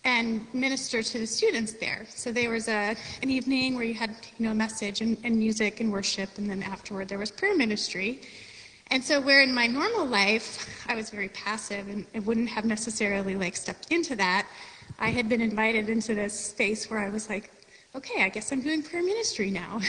and 0.04 0.46
minister 0.54 1.02
to 1.02 1.20
the 1.20 1.26
students 1.26 1.74
there. 1.74 2.06
So 2.10 2.32
there 2.32 2.52
was 2.52 2.68
a, 2.68 2.96
an 3.24 3.30
evening 3.30 3.76
where 3.76 3.84
you 3.84 3.96
had 3.96 4.12
you 4.38 4.46
know 4.46 4.52
a 4.52 4.56
message 4.56 5.02
and, 5.02 5.18
and 5.24 5.38
music 5.38 5.80
and 5.80 5.92
worship, 5.92 6.30
and 6.38 6.50
then 6.50 6.62
afterward 6.64 7.08
there 7.08 7.18
was 7.18 7.32
prayer 7.32 7.56
ministry. 7.56 8.22
And 8.92 9.04
so 9.04 9.20
where 9.20 9.42
in 9.42 9.54
my 9.54 9.68
normal 9.68 10.06
life 10.06 10.86
I 10.88 10.96
was 10.96 11.10
very 11.10 11.30
passive 11.30 11.88
and, 11.88 12.26
wouldn't 12.26 12.50
have 12.50 12.66
necessarily 12.66 13.36
like 13.36 13.56
stepped 13.56 13.92
into 13.92 14.16
that, 14.16 14.48
I 15.00 15.10
had 15.10 15.28
been 15.28 15.42
invited 15.42 15.90
into 15.90 16.16
this 16.16 16.40
space 16.40 16.90
where 16.90 17.00
I 17.00 17.10
was 17.10 17.30
like, 17.30 17.52
okay, 17.96 18.24
I 18.24 18.30
guess 18.30 18.52
I'm 18.52 18.62
doing 18.62 18.84
prayer 18.84 19.04
ministry 19.04 19.50
now. 19.50 19.80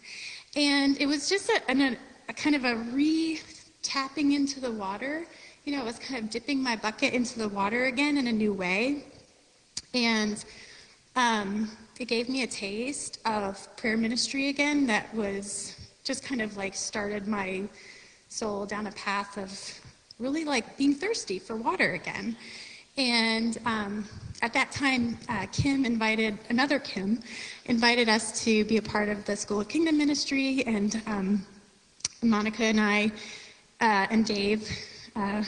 and 0.56 1.00
it 1.00 1.06
was 1.06 1.28
just 1.28 1.50
a, 1.50 1.96
a, 2.28 2.32
kind 2.32 2.56
of 2.56 2.64
a 2.64 2.76
re 2.92 3.40
tapping 3.82 4.32
into 4.32 4.60
the 4.60 4.70
water. 4.70 5.26
You 5.64 5.76
know, 5.76 5.82
it 5.82 5.84
was 5.84 5.98
kind 5.98 6.22
of 6.24 6.30
dipping 6.30 6.62
my 6.62 6.76
bucket 6.76 7.12
into 7.12 7.38
the 7.38 7.48
water 7.48 7.84
again 7.84 8.16
in 8.16 8.26
a 8.28 8.32
new 8.32 8.52
way. 8.52 9.04
And 9.94 10.42
um, 11.16 11.70
it 11.98 12.06
gave 12.06 12.28
me 12.28 12.42
a 12.42 12.46
taste 12.46 13.18
of 13.24 13.76
prayer 13.76 13.96
ministry 13.96 14.48
again 14.48 14.86
that 14.86 15.12
was 15.14 15.76
just 16.04 16.24
kind 16.24 16.40
of 16.40 16.56
like 16.56 16.74
started 16.74 17.26
my 17.26 17.68
soul 18.28 18.66
down 18.66 18.86
a 18.86 18.92
path 18.92 19.36
of 19.38 19.80
really 20.18 20.44
like 20.44 20.76
being 20.76 20.94
thirsty 20.94 21.38
for 21.38 21.56
water 21.56 21.92
again. 21.92 22.36
And 22.96 23.58
um, 23.64 24.04
at 24.42 24.52
that 24.54 24.72
time, 24.72 25.16
uh, 25.28 25.46
Kim 25.52 25.84
invited, 25.84 26.38
another 26.50 26.78
Kim, 26.78 27.20
invited 27.66 28.08
us 28.08 28.44
to 28.44 28.64
be 28.64 28.76
a 28.76 28.82
part 28.82 29.08
of 29.08 29.24
the 29.24 29.36
School 29.36 29.60
of 29.60 29.68
Kingdom 29.68 29.96
Ministry. 29.96 30.64
And 30.66 31.00
um, 31.06 31.46
Monica 32.22 32.64
and 32.64 32.80
I, 32.80 33.12
uh, 33.80 34.06
and 34.10 34.26
Dave, 34.26 34.68
uh, 35.14 35.44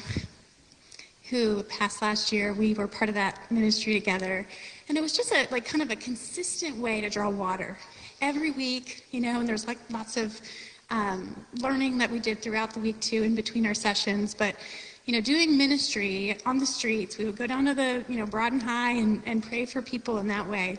who 1.29 1.65
passed 1.65 2.03
last 2.03 2.33
year, 2.33 2.53
we 2.53 2.75
were 2.75 2.87
part 2.87 3.09
of 3.09 3.15
that 3.17 3.51
ministry 3.51 3.95
together. 3.95 4.47
And 4.89 4.97
it 4.97 5.01
was 5.01 5.13
just 5.13 5.33
a, 5.33 5.49
like 5.51 5.65
kind 5.65 5.83
of 5.83 5.91
a 5.91 5.97
consistent 5.97 6.77
way 6.77 7.01
to 7.01 7.11
draw 7.11 7.29
water. 7.29 7.77
Every 8.21 8.53
week, 8.53 9.07
you 9.11 9.21
know, 9.21 9.41
and 9.41 9.49
there's 9.49 9.67
like 9.67 9.79
lots 9.91 10.17
of 10.17 10.41
um, 10.91 11.35
learning 11.61 11.99
that 11.99 12.11
we 12.11 12.19
did 12.19 12.43
throughout 12.43 12.73
the 12.75 12.81
week 12.81 13.01
too 13.01 13.23
in 13.23 13.35
between 13.35 13.67
our 13.67 13.75
sessions. 13.75 14.35
But 14.35 14.57
you 15.07 15.15
know, 15.15 15.21
doing 15.21 15.57
ministry 15.57 16.37
on 16.47 16.59
the 16.59 16.67
streets, 16.67 17.19
we 17.19 17.25
would 17.25 17.37
go 17.37 17.47
down 17.47 17.65
to 17.67 17.75
the 17.75 18.05
you 18.09 18.19
know 18.19 18.27
Broad 18.27 18.53
and 18.53 18.63
High 18.63 18.93
and, 18.93 19.23
and 19.27 19.43
pray 19.43 19.67
for 19.67 19.83
people 19.83 20.19
in 20.19 20.29
that 20.29 20.47
way. 20.47 20.79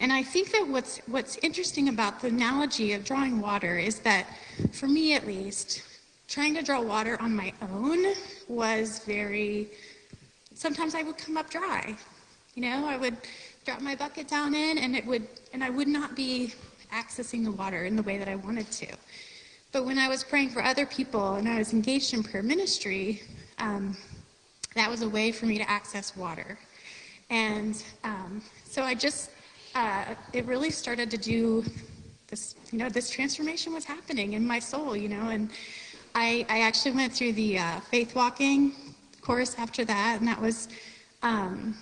And 0.00 0.12
I 0.12 0.22
think 0.22 0.50
that 0.52 0.66
what's 0.66 0.98
what's 1.06 1.36
interesting 1.38 1.88
about 1.88 2.20
the 2.20 2.28
analogy 2.28 2.94
of 2.94 3.04
drawing 3.04 3.40
water 3.40 3.78
is 3.78 4.00
that, 4.00 4.26
for 4.72 4.88
me 4.88 5.14
at 5.14 5.26
least, 5.26 5.82
trying 6.26 6.54
to 6.54 6.62
draw 6.62 6.80
water 6.80 7.20
on 7.20 7.34
my 7.34 7.52
own 7.70 8.14
was 8.48 9.00
very. 9.00 9.68
Sometimes 10.54 10.94
I 10.94 11.02
would 11.02 11.16
come 11.16 11.36
up 11.36 11.50
dry. 11.50 11.96
You 12.54 12.62
know, 12.62 12.86
I 12.86 12.96
would 12.96 13.16
drop 13.64 13.80
my 13.80 13.94
bucket 13.94 14.28
down 14.28 14.54
in 14.54 14.78
and 14.78 14.96
it 14.96 15.06
would, 15.06 15.26
and 15.52 15.62
I 15.62 15.70
would 15.70 15.88
not 15.88 16.16
be 16.16 16.52
accessing 16.90 17.44
the 17.44 17.52
water 17.52 17.84
in 17.84 17.96
the 17.96 18.02
way 18.02 18.18
that 18.18 18.28
I 18.28 18.36
wanted 18.36 18.70
to. 18.72 18.86
But 19.72 19.84
when 19.84 19.98
I 19.98 20.08
was 20.08 20.24
praying 20.24 20.50
for 20.50 20.62
other 20.62 20.86
people 20.86 21.34
and 21.34 21.48
I 21.48 21.58
was 21.58 21.72
engaged 21.72 22.12
in 22.12 22.22
prayer 22.22 22.42
ministry, 22.42 23.22
um, 23.58 23.96
that 24.74 24.90
was 24.90 25.02
a 25.02 25.08
way 25.08 25.32
for 25.32 25.46
me 25.46 25.58
to 25.58 25.70
access 25.70 26.16
water. 26.16 26.58
And 27.30 27.82
um, 28.02 28.42
so 28.64 28.82
I 28.82 28.94
just, 28.94 29.30
uh, 29.74 30.04
it 30.32 30.44
really 30.46 30.70
started 30.70 31.10
to 31.12 31.18
do 31.18 31.64
this, 32.26 32.56
you 32.72 32.78
know, 32.78 32.88
this 32.88 33.10
transformation 33.10 33.72
was 33.72 33.84
happening 33.84 34.32
in 34.32 34.46
my 34.46 34.58
soul, 34.58 34.96
you 34.96 35.08
know, 35.08 35.28
and 35.28 35.50
I, 36.14 36.44
I 36.48 36.62
actually 36.62 36.92
went 36.92 37.12
through 37.12 37.34
the 37.34 37.58
uh, 37.58 37.80
faith 37.80 38.14
walking 38.14 38.72
course 39.20 39.54
after 39.58 39.84
that, 39.84 40.16
and 40.18 40.26
that 40.26 40.40
was 40.40 40.68
um, 41.22 41.76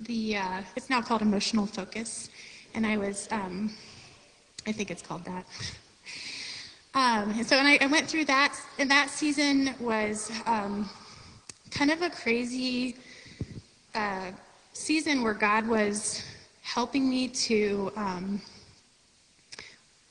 the, 0.00 0.36
uh, 0.36 0.62
it's 0.76 0.90
now 0.90 1.00
called 1.00 1.22
emotional 1.22 1.66
focus, 1.66 2.30
and 2.74 2.86
I 2.86 2.96
was, 2.96 3.28
um, 3.30 3.72
I 4.66 4.72
think 4.72 4.90
it's 4.90 5.02
called 5.02 5.24
that. 5.24 5.44
Um, 6.94 7.30
and 7.38 7.46
so 7.46 7.56
and 7.56 7.66
I, 7.66 7.78
I, 7.80 7.86
went 7.86 8.06
through 8.06 8.26
that, 8.26 8.54
and 8.78 8.90
that 8.90 9.08
season 9.08 9.74
was 9.80 10.30
um, 10.44 10.90
kind 11.70 11.90
of 11.90 12.02
a 12.02 12.10
crazy 12.10 12.96
uh, 13.94 14.30
season 14.74 15.22
where 15.22 15.32
God 15.32 15.66
was 15.66 16.22
helping 16.60 17.08
me 17.08 17.28
to 17.28 17.90
um, 17.96 18.42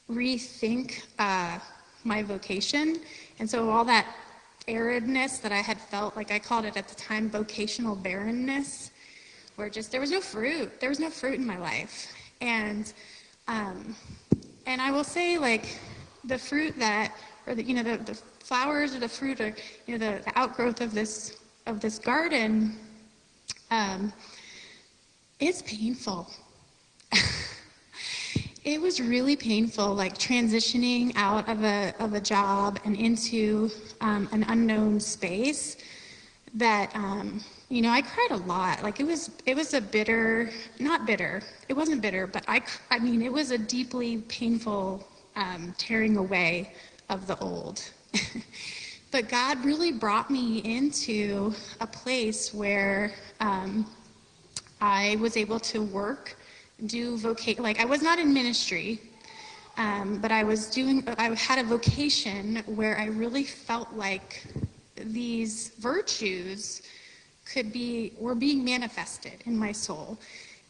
rethink 0.10 1.04
uh, 1.20 1.60
my 2.04 2.24
vocation. 2.24 3.00
And 3.38 3.50
so 3.50 3.70
all 3.70 3.86
that 3.86 4.08
aridness 4.68 5.40
that 5.42 5.52
I 5.52 5.60
had 5.60 5.80
felt, 5.80 6.16
like 6.16 6.32
I 6.32 6.40
called 6.40 6.66
it 6.66 6.78
at 6.78 6.88
the 6.88 6.96
time, 6.96 7.30
vocational 7.30 7.96
barrenness, 7.96 8.92
where 9.56 9.70
just 9.70 9.92
there 9.92 10.02
was 10.02 10.12
no 10.12 10.22
fruit. 10.22 10.80
There 10.80 10.90
was 10.90 11.00
no 11.00 11.10
fruit 11.10 11.36
in 11.36 11.46
my 11.46 11.58
life. 11.58 12.12
And 12.42 12.92
um, 13.48 13.96
and 14.66 14.82
I 14.82 14.92
will 14.92 15.04
say, 15.04 15.38
like, 15.38 15.78
the 16.24 16.38
fruit 16.38 16.78
that, 16.78 17.14
or 17.48 17.56
the, 17.56 17.64
you 17.64 17.74
know, 17.74 17.84
the, 17.84 17.98
the 17.98 18.14
flowers 18.14 18.96
or 18.96 19.00
the 19.00 19.10
fruit 19.10 19.42
or, 19.42 19.54
you 19.88 19.98
know, 19.98 20.12
the, 20.12 20.24
the 20.24 20.40
outgrowth 20.40 20.82
of 20.82 20.94
this 20.94 21.38
of 21.68 21.80
this 21.80 22.00
garden, 22.00 22.76
um, 23.70 24.12
it's 25.40 25.62
painful. 25.62 26.32
it 28.64 28.82
was 28.82 29.02
really 29.02 29.36
painful, 29.36 29.94
like 29.94 30.18
transitioning 30.18 31.12
out 31.16 31.48
of 31.50 31.64
a 31.64 31.94
of 32.00 32.14
a 32.14 32.22
job 32.22 32.80
and 32.86 32.96
into 32.96 33.70
um, 34.02 34.30
an 34.32 34.44
unknown 34.48 35.00
space. 35.00 35.78
That 36.54 36.96
um, 36.96 37.42
you 37.72 37.82
know, 37.82 37.90
I 37.90 38.02
cried 38.02 38.32
a 38.32 38.38
lot. 38.38 38.84
Like 38.84 39.00
it 39.00 39.06
was 39.06 39.32
it 39.46 39.56
was 39.56 39.74
a 39.74 39.82
bitter, 39.82 40.52
not 40.80 41.06
bitter. 41.06 41.42
It 41.70 41.74
wasn't 41.74 42.02
bitter, 42.02 42.28
but 42.28 42.44
I 42.48 42.62
I 42.90 43.00
mean, 43.00 43.22
it 43.22 43.32
was 43.32 43.52
a 43.52 43.58
deeply 43.58 44.18
painful 44.28 45.08
um, 45.36 45.74
tearing 45.78 46.18
away 46.18 46.74
of 47.10 47.28
the 47.28 47.38
old. 47.40 47.82
But 49.12 49.28
God 49.28 49.64
really 49.66 49.92
brought 49.92 50.32
me 50.32 50.60
into 50.60 51.54
a 51.82 51.86
place 51.86 52.54
where 52.54 53.12
um, 53.42 53.86
I 54.80 55.18
was 55.20 55.36
able 55.36 55.60
to 55.60 55.84
work, 55.84 56.38
do 56.86 57.18
vocation. 57.18 57.62
Like 57.62 57.82
I 57.82 57.86
was 57.86 58.02
not 58.02 58.20
in 58.20 58.34
ministry, 58.34 59.02
um, 59.76 60.20
but 60.22 60.32
I 60.32 60.46
was 60.46 60.68
doing. 60.68 61.04
I 61.18 61.36
had 61.36 61.60
a 61.60 61.64
vocation 61.64 62.64
where 62.68 62.98
I 62.98 63.08
really 63.08 63.44
felt 63.44 63.92
like 63.94 64.46
these 64.96 65.74
virtues 65.80 66.82
could 67.46 67.72
be 67.72 68.14
were 68.18 68.36
being 68.36 68.64
manifested 68.64 69.44
in 69.46 69.58
my 69.58 69.72
soul. 69.72 70.18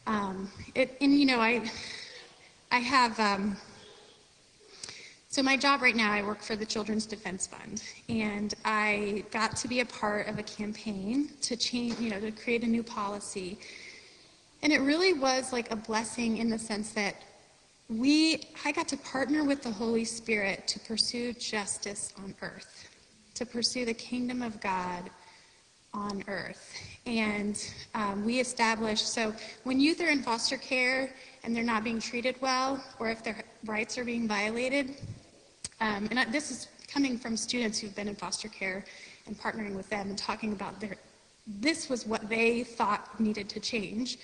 Um, 0.06 0.50
it, 0.74 0.96
and 1.00 1.18
you 1.18 1.26
know, 1.26 1.40
I 1.40 1.70
I 2.70 2.78
have. 2.78 3.18
Um, 3.20 3.56
so 5.28 5.42
my 5.42 5.56
job 5.56 5.80
right 5.80 5.96
now, 5.96 6.12
I 6.12 6.22
work 6.22 6.42
for 6.42 6.56
the 6.56 6.66
Children's 6.66 7.06
Defense 7.06 7.46
Fund, 7.46 7.82
and 8.10 8.52
I 8.66 9.24
got 9.30 9.56
to 9.56 9.68
be 9.68 9.80
a 9.80 9.86
part 9.86 10.28
of 10.28 10.38
a 10.38 10.42
campaign 10.42 11.30
to 11.40 11.56
change, 11.56 11.98
you 11.98 12.10
know, 12.10 12.20
to 12.20 12.30
create 12.30 12.64
a 12.64 12.66
new 12.66 12.82
policy. 12.82 13.58
And 14.62 14.74
it 14.74 14.82
really 14.82 15.14
was 15.14 15.50
like 15.50 15.70
a 15.70 15.76
blessing 15.76 16.36
in 16.36 16.50
the 16.50 16.58
sense 16.58 16.92
that 16.92 17.16
we, 17.88 18.42
I 18.66 18.72
got 18.72 18.88
to 18.88 18.98
partner 18.98 19.42
with 19.42 19.62
the 19.62 19.70
Holy 19.70 20.04
Spirit 20.04 20.68
to 20.68 20.78
pursue 20.80 21.32
justice 21.32 22.12
on 22.18 22.34
earth, 22.42 22.90
to 23.34 23.46
pursue 23.46 23.86
the 23.86 23.94
kingdom 23.94 24.42
of 24.42 24.60
God 24.60 25.08
on 25.94 26.22
earth. 26.28 26.74
And 27.06 27.62
um, 27.94 28.24
we 28.24 28.40
established, 28.40 29.12
so 29.12 29.34
when 29.64 29.80
youth 29.80 30.00
are 30.00 30.08
in 30.08 30.22
foster 30.22 30.56
care 30.56 31.12
and 31.44 31.54
they're 31.54 31.64
not 31.64 31.84
being 31.84 32.00
treated 32.00 32.36
well, 32.40 32.82
or 32.98 33.10
if 33.10 33.22
their 33.22 33.42
rights 33.64 33.98
are 33.98 34.04
being 34.04 34.26
violated, 34.28 34.94
um, 35.80 36.08
and 36.10 36.32
this 36.32 36.50
is 36.50 36.68
coming 36.88 37.18
from 37.18 37.36
students 37.36 37.78
who've 37.78 37.94
been 37.94 38.08
in 38.08 38.14
foster 38.14 38.48
care 38.48 38.84
and 39.26 39.38
partnering 39.38 39.74
with 39.74 39.88
them 39.88 40.08
and 40.08 40.18
talking 40.18 40.52
about 40.52 40.80
their, 40.80 40.96
this 41.46 41.88
was 41.88 42.06
what 42.06 42.28
they 42.28 42.62
thought 42.62 43.18
needed 43.20 43.48
to 43.48 43.60
change. 43.60 44.18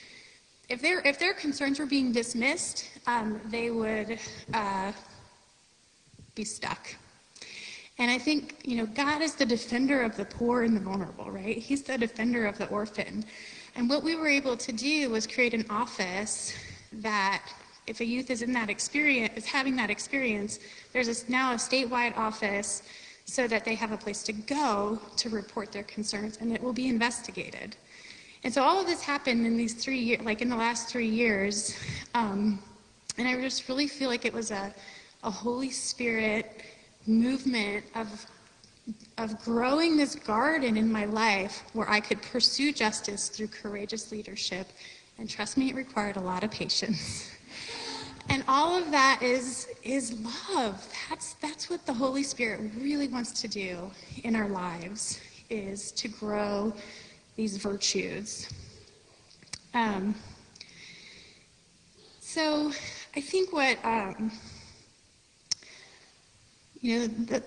If, 0.68 0.82
their 0.82 1.00
if 1.00 1.18
their 1.18 1.34
concerns 1.34 1.78
were 1.78 1.86
being 1.86 2.12
dismissed, 2.12 2.88
um, 3.06 3.40
they 3.46 3.70
would 3.70 4.18
uh, 4.52 4.92
be 6.34 6.44
stuck. 6.44 6.94
And 7.98 8.10
I 8.10 8.18
think, 8.18 8.60
you 8.64 8.76
know, 8.76 8.86
God 8.86 9.22
is 9.22 9.34
the 9.34 9.44
defender 9.44 10.02
of 10.02 10.16
the 10.16 10.24
poor 10.24 10.62
and 10.62 10.76
the 10.76 10.80
vulnerable, 10.80 11.30
right? 11.30 11.58
He's 11.58 11.82
the 11.82 11.98
defender 11.98 12.46
of 12.46 12.56
the 12.56 12.68
orphan. 12.68 13.24
And 13.74 13.88
what 13.88 14.04
we 14.04 14.14
were 14.14 14.28
able 14.28 14.56
to 14.56 14.72
do 14.72 15.10
was 15.10 15.26
create 15.26 15.52
an 15.52 15.64
office 15.68 16.54
that 16.92 17.42
if 17.88 18.00
a 18.00 18.04
youth 18.04 18.30
is 18.30 18.42
in 18.42 18.52
that 18.52 18.70
experience, 18.70 19.32
is 19.36 19.46
having 19.46 19.74
that 19.76 19.90
experience, 19.90 20.60
there's 20.92 21.08
a, 21.08 21.30
now 21.30 21.52
a 21.52 21.56
statewide 21.56 22.16
office 22.16 22.82
so 23.24 23.48
that 23.48 23.64
they 23.64 23.74
have 23.74 23.92
a 23.92 23.96
place 23.96 24.22
to 24.22 24.32
go 24.32 24.98
to 25.16 25.28
report 25.28 25.72
their 25.72 25.82
concerns 25.82 26.38
and 26.40 26.52
it 26.52 26.62
will 26.62 26.72
be 26.72 26.88
investigated. 26.88 27.76
And 28.44 28.54
so 28.54 28.62
all 28.62 28.80
of 28.80 28.86
this 28.86 29.02
happened 29.02 29.44
in 29.44 29.56
these 29.56 29.74
three 29.74 29.98
years, 29.98 30.22
like 30.22 30.40
in 30.40 30.48
the 30.48 30.56
last 30.56 30.88
three 30.88 31.08
years. 31.08 31.76
Um, 32.14 32.62
and 33.16 33.26
I 33.26 33.34
just 33.40 33.68
really 33.68 33.88
feel 33.88 34.08
like 34.08 34.24
it 34.24 34.32
was 34.32 34.52
a, 34.52 34.72
a 35.24 35.30
Holy 35.30 35.70
Spirit 35.70 36.62
movement 37.08 37.84
of, 37.94 38.26
of 39.16 39.42
growing 39.44 39.96
this 39.96 40.14
garden 40.14 40.76
in 40.76 40.90
my 40.90 41.06
life 41.06 41.64
where 41.72 41.88
I 41.88 42.00
could 42.00 42.22
pursue 42.22 42.72
justice 42.72 43.28
through 43.28 43.48
courageous 43.48 44.12
leadership. 44.12 44.68
And 45.18 45.28
trust 45.28 45.56
me, 45.56 45.70
it 45.70 45.74
required 45.74 46.16
a 46.16 46.20
lot 46.20 46.44
of 46.44 46.50
patience. 46.50 47.30
And 48.30 48.44
all 48.46 48.76
of 48.76 48.90
that 48.90 49.20
is 49.22 49.68
is 49.82 50.14
love. 50.50 50.86
That's 51.08 51.32
that's 51.34 51.70
what 51.70 51.86
the 51.86 51.94
Holy 51.94 52.22
Spirit 52.22 52.72
really 52.78 53.08
wants 53.08 53.32
to 53.40 53.48
do 53.48 53.90
in 54.22 54.36
our 54.36 54.48
lives 54.48 55.18
is 55.48 55.92
to 55.92 56.08
grow 56.08 56.74
these 57.36 57.56
virtues. 57.56 58.50
Um, 59.72 60.14
so 62.20 62.70
I 63.16 63.20
think 63.20 63.52
what 63.52 63.78
um, 63.82 64.30
you 66.80 67.00
know 67.00 67.06
the 67.06 67.42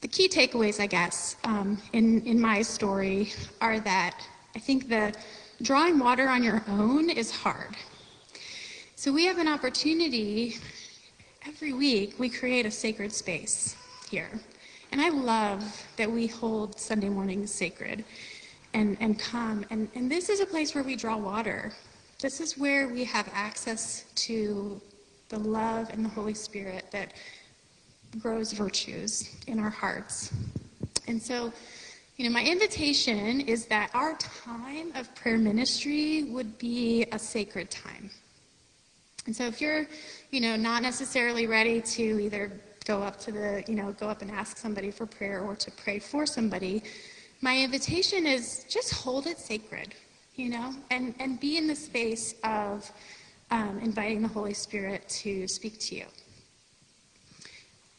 the 0.00 0.08
key 0.08 0.28
takeaways, 0.28 0.80
I 0.80 0.86
guess, 0.86 1.36
um, 1.44 1.80
in 1.92 2.24
in 2.26 2.40
my 2.40 2.62
story 2.62 3.32
are 3.60 3.80
that 3.80 4.18
I 4.54 4.58
think 4.58 4.88
the 4.88 5.14
drawing 5.62 5.98
water 5.98 6.28
on 6.28 6.42
your 6.42 6.64
own 6.68 7.10
is 7.10 7.30
hard. 7.30 7.76
So 8.96 9.12
we 9.12 9.24
have 9.26 9.38
an 9.38 9.48
opportunity 9.48 10.58
every 11.46 11.72
week, 11.72 12.18
we 12.18 12.28
create 12.28 12.66
a 12.66 12.70
sacred 12.70 13.12
space 13.12 13.76
here. 14.10 14.30
And 14.92 15.00
I 15.00 15.08
love 15.08 15.86
that 15.96 16.10
we 16.10 16.26
hold 16.26 16.78
Sunday 16.78 17.08
mornings 17.08 17.52
sacred 17.52 18.04
and, 18.74 18.96
and 19.00 19.18
come. 19.18 19.64
And, 19.70 19.88
and 19.94 20.10
this 20.10 20.28
is 20.28 20.40
a 20.40 20.46
place 20.46 20.74
where 20.74 20.84
we 20.84 20.96
draw 20.96 21.16
water. 21.16 21.72
This 22.20 22.40
is 22.40 22.58
where 22.58 22.88
we 22.88 23.04
have 23.04 23.30
access 23.32 24.04
to 24.16 24.80
the 25.28 25.38
love 25.38 25.90
and 25.90 26.04
the 26.04 26.08
Holy 26.08 26.34
Spirit 26.34 26.86
that 26.90 27.12
grows 28.18 28.52
virtues 28.52 29.36
in 29.46 29.58
our 29.60 29.70
hearts. 29.70 30.32
And 31.06 31.22
so, 31.22 31.52
you 32.16 32.24
know, 32.24 32.30
my 32.30 32.44
invitation 32.44 33.40
is 33.40 33.66
that 33.66 33.90
our 33.94 34.14
time 34.16 34.92
of 34.94 35.14
prayer 35.14 35.38
ministry 35.38 36.24
would 36.24 36.58
be 36.58 37.06
a 37.12 37.18
sacred 37.18 37.70
time. 37.70 38.10
And 39.26 39.34
so 39.34 39.44
if 39.44 39.60
you're, 39.60 39.86
you 40.30 40.40
know, 40.40 40.56
not 40.56 40.82
necessarily 40.82 41.46
ready 41.46 41.80
to 41.80 42.02
either 42.20 42.52
go 42.84 43.02
up 43.02 43.20
to 43.20 43.32
the, 43.32 43.62
you 43.68 43.74
know, 43.74 43.92
go 43.92 44.08
up 44.08 44.22
and 44.22 44.30
ask 44.30 44.56
somebody 44.56 44.90
for 44.90 45.06
prayer 45.06 45.40
or 45.40 45.54
to 45.56 45.70
pray 45.70 45.98
for 45.98 46.26
somebody, 46.26 46.82
my 47.40 47.58
invitation 47.58 48.26
is 48.26 48.64
just 48.68 48.92
hold 48.92 49.26
it 49.26 49.38
sacred, 49.38 49.94
you 50.36 50.48
know, 50.50 50.74
and, 50.90 51.14
and 51.18 51.40
be 51.40 51.56
in 51.56 51.66
the 51.66 51.76
space 51.76 52.34
of 52.44 52.90
um, 53.50 53.78
inviting 53.82 54.22
the 54.22 54.28
Holy 54.28 54.54
Spirit 54.54 55.08
to 55.08 55.46
speak 55.48 55.78
to 55.80 55.96
you. 55.96 56.04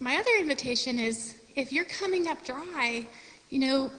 My 0.02 0.18
other 0.18 0.32
invitation 0.40 0.98
is 0.98 1.36
if 1.56 1.72
you're 1.72 1.86
coming 1.86 2.28
up 2.28 2.44
dry, 2.44 3.06
you 3.52 3.60
know, 3.60 3.92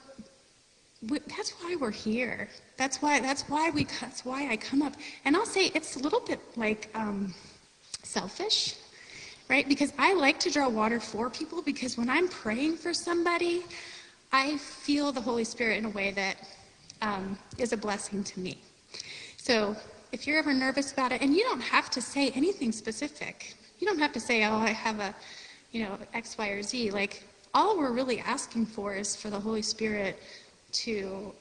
we, 1.08 1.20
that's 1.20 1.52
why 1.52 1.76
we're 1.78 1.92
here. 1.92 2.48
That's 2.76 3.00
why 3.00 3.20
that's 3.20 3.42
why 3.42 3.70
we 3.70 3.84
that's 4.00 4.24
why 4.24 4.48
I 4.50 4.56
come 4.56 4.82
up. 4.82 4.94
And 5.24 5.36
I'll 5.36 5.46
say 5.46 5.66
it's 5.76 5.94
a 5.94 6.00
little 6.00 6.18
bit 6.18 6.40
like 6.56 6.90
um, 6.96 7.32
selfish, 8.02 8.74
right? 9.48 9.68
Because 9.68 9.92
I 9.96 10.12
like 10.14 10.40
to 10.40 10.50
draw 10.50 10.68
water 10.68 10.98
for 10.98 11.30
people 11.30 11.62
because 11.62 11.96
when 11.96 12.10
I'm 12.10 12.26
praying 12.26 12.78
for 12.78 12.92
somebody, 12.92 13.62
I 14.32 14.56
feel 14.56 15.12
the 15.12 15.20
Holy 15.20 15.44
Spirit 15.44 15.78
in 15.78 15.84
a 15.84 15.90
way 15.90 16.10
that 16.10 16.36
um, 17.00 17.38
is 17.58 17.72
a 17.72 17.76
blessing 17.76 18.24
to 18.24 18.40
me. 18.40 18.58
So 19.36 19.76
if 20.10 20.26
you're 20.26 20.38
ever 20.40 20.52
nervous 20.52 20.92
about 20.92 21.12
it, 21.12 21.22
and 21.22 21.32
you 21.32 21.44
don't 21.44 21.62
have 21.62 21.90
to 21.90 22.02
say 22.02 22.30
anything 22.30 22.72
specific, 22.72 23.54
you 23.78 23.86
don't 23.86 24.00
have 24.00 24.12
to 24.14 24.20
say, 24.20 24.44
"Oh, 24.44 24.56
I 24.56 24.70
have 24.70 24.98
a, 24.98 25.14
you 25.72 25.82
know, 25.82 25.98
X, 26.14 26.38
Y, 26.38 26.48
or 26.48 26.62
Z." 26.62 26.90
Like 26.90 27.24
all 27.54 27.76
we're 27.78 27.92
really 27.92 28.20
asking 28.20 28.66
for 28.66 28.94
is 28.94 29.16
for 29.16 29.30
the 29.30 29.40
Holy 29.40 29.62
Spirit 29.62 30.22
to 30.72 31.32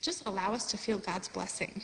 just 0.00 0.26
allow 0.26 0.52
us 0.52 0.70
to 0.70 0.76
feel 0.76 0.98
God's 0.98 1.28
blessing. 1.28 1.82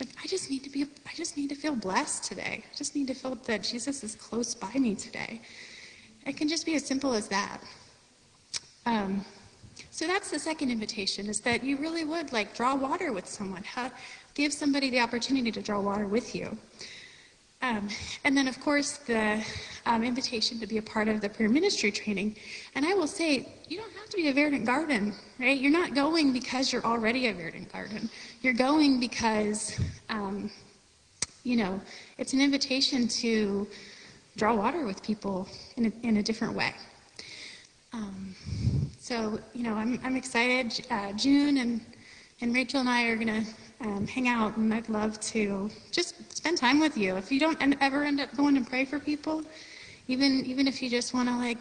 Like 0.00 0.08
I 0.22 0.26
just 0.26 0.50
need 0.50 0.64
to 0.64 0.70
be 0.70 0.82
I 1.06 1.14
just 1.14 1.36
need 1.36 1.48
to 1.50 1.54
feel 1.54 1.76
blessed 1.76 2.24
today. 2.24 2.64
I 2.64 2.76
just 2.76 2.96
need 2.96 3.06
to 3.08 3.14
feel 3.14 3.34
that 3.34 3.62
Jesus 3.62 4.02
is 4.02 4.14
close 4.14 4.54
by 4.54 4.72
me 4.74 4.94
today. 4.94 5.40
It 6.26 6.36
can 6.36 6.48
just 6.48 6.66
be 6.66 6.74
as 6.74 6.84
simple 6.84 7.14
as 7.14 7.28
that. 7.28 7.58
Um, 8.86 9.24
so 9.90 10.06
that's 10.06 10.30
the 10.30 10.38
second 10.38 10.70
invitation 10.70 11.28
is 11.28 11.40
that 11.40 11.62
you 11.62 11.76
really 11.76 12.04
would 12.04 12.32
like 12.32 12.54
draw 12.54 12.74
water 12.74 13.12
with 13.12 13.26
someone. 13.26 13.64
give 14.34 14.52
somebody 14.52 14.90
the 14.90 15.00
opportunity 15.00 15.52
to 15.52 15.62
draw 15.62 15.80
water 15.80 16.06
with 16.06 16.34
you. 16.34 16.56
Um, 17.62 17.88
and 18.24 18.36
then, 18.36 18.48
of 18.48 18.60
course, 18.60 18.98
the 18.98 19.44
um, 19.86 20.02
invitation 20.02 20.58
to 20.58 20.66
be 20.66 20.78
a 20.78 20.82
part 20.82 21.06
of 21.06 21.20
the 21.20 21.28
prayer 21.28 21.48
ministry 21.48 21.92
training. 21.92 22.36
And 22.74 22.84
I 22.84 22.94
will 22.94 23.06
say, 23.06 23.48
you 23.68 23.78
don't 23.78 23.92
have 23.92 24.08
to 24.10 24.16
be 24.16 24.28
a 24.28 24.32
Verdant 24.32 24.66
Garden, 24.66 25.14
right? 25.38 25.58
You're 25.58 25.70
not 25.70 25.94
going 25.94 26.32
because 26.32 26.72
you're 26.72 26.84
already 26.84 27.28
a 27.28 27.32
Verdant 27.32 27.72
Garden. 27.72 28.10
You're 28.42 28.52
going 28.52 28.98
because, 28.98 29.78
um, 30.10 30.50
you 31.44 31.56
know, 31.56 31.80
it's 32.18 32.32
an 32.32 32.40
invitation 32.40 33.06
to 33.08 33.68
draw 34.36 34.54
water 34.54 34.84
with 34.84 35.00
people 35.02 35.48
in 35.76 35.86
a, 35.86 36.06
in 36.06 36.16
a 36.16 36.22
different 36.22 36.54
way. 36.54 36.74
Um, 37.92 38.34
so, 38.98 39.38
you 39.54 39.62
know, 39.62 39.74
I'm, 39.74 40.00
I'm 40.02 40.16
excited. 40.16 40.84
Uh, 40.90 41.12
June 41.12 41.58
and, 41.58 41.80
and 42.42 42.52
Rachel 42.52 42.80
and 42.80 42.88
I 42.88 43.04
are 43.04 43.14
going 43.14 43.44
to 43.44 43.50
um, 43.80 44.06
hang 44.06 44.28
out, 44.28 44.56
and 44.56 44.74
I'd 44.74 44.88
love 44.88 45.18
to 45.20 45.70
just 45.92 46.36
spend 46.36 46.58
time 46.58 46.80
with 46.80 46.98
you. 46.98 47.16
If 47.16 47.30
you 47.30 47.38
don't 47.38 47.56
ever 47.80 48.02
end 48.02 48.20
up 48.20 48.36
going 48.36 48.56
to 48.56 48.68
pray 48.68 48.84
for 48.84 48.98
people, 48.98 49.42
even 50.08 50.44
even 50.44 50.66
if 50.66 50.82
you 50.82 50.90
just 50.90 51.14
want 51.14 51.28
to 51.28 51.36
like 51.36 51.58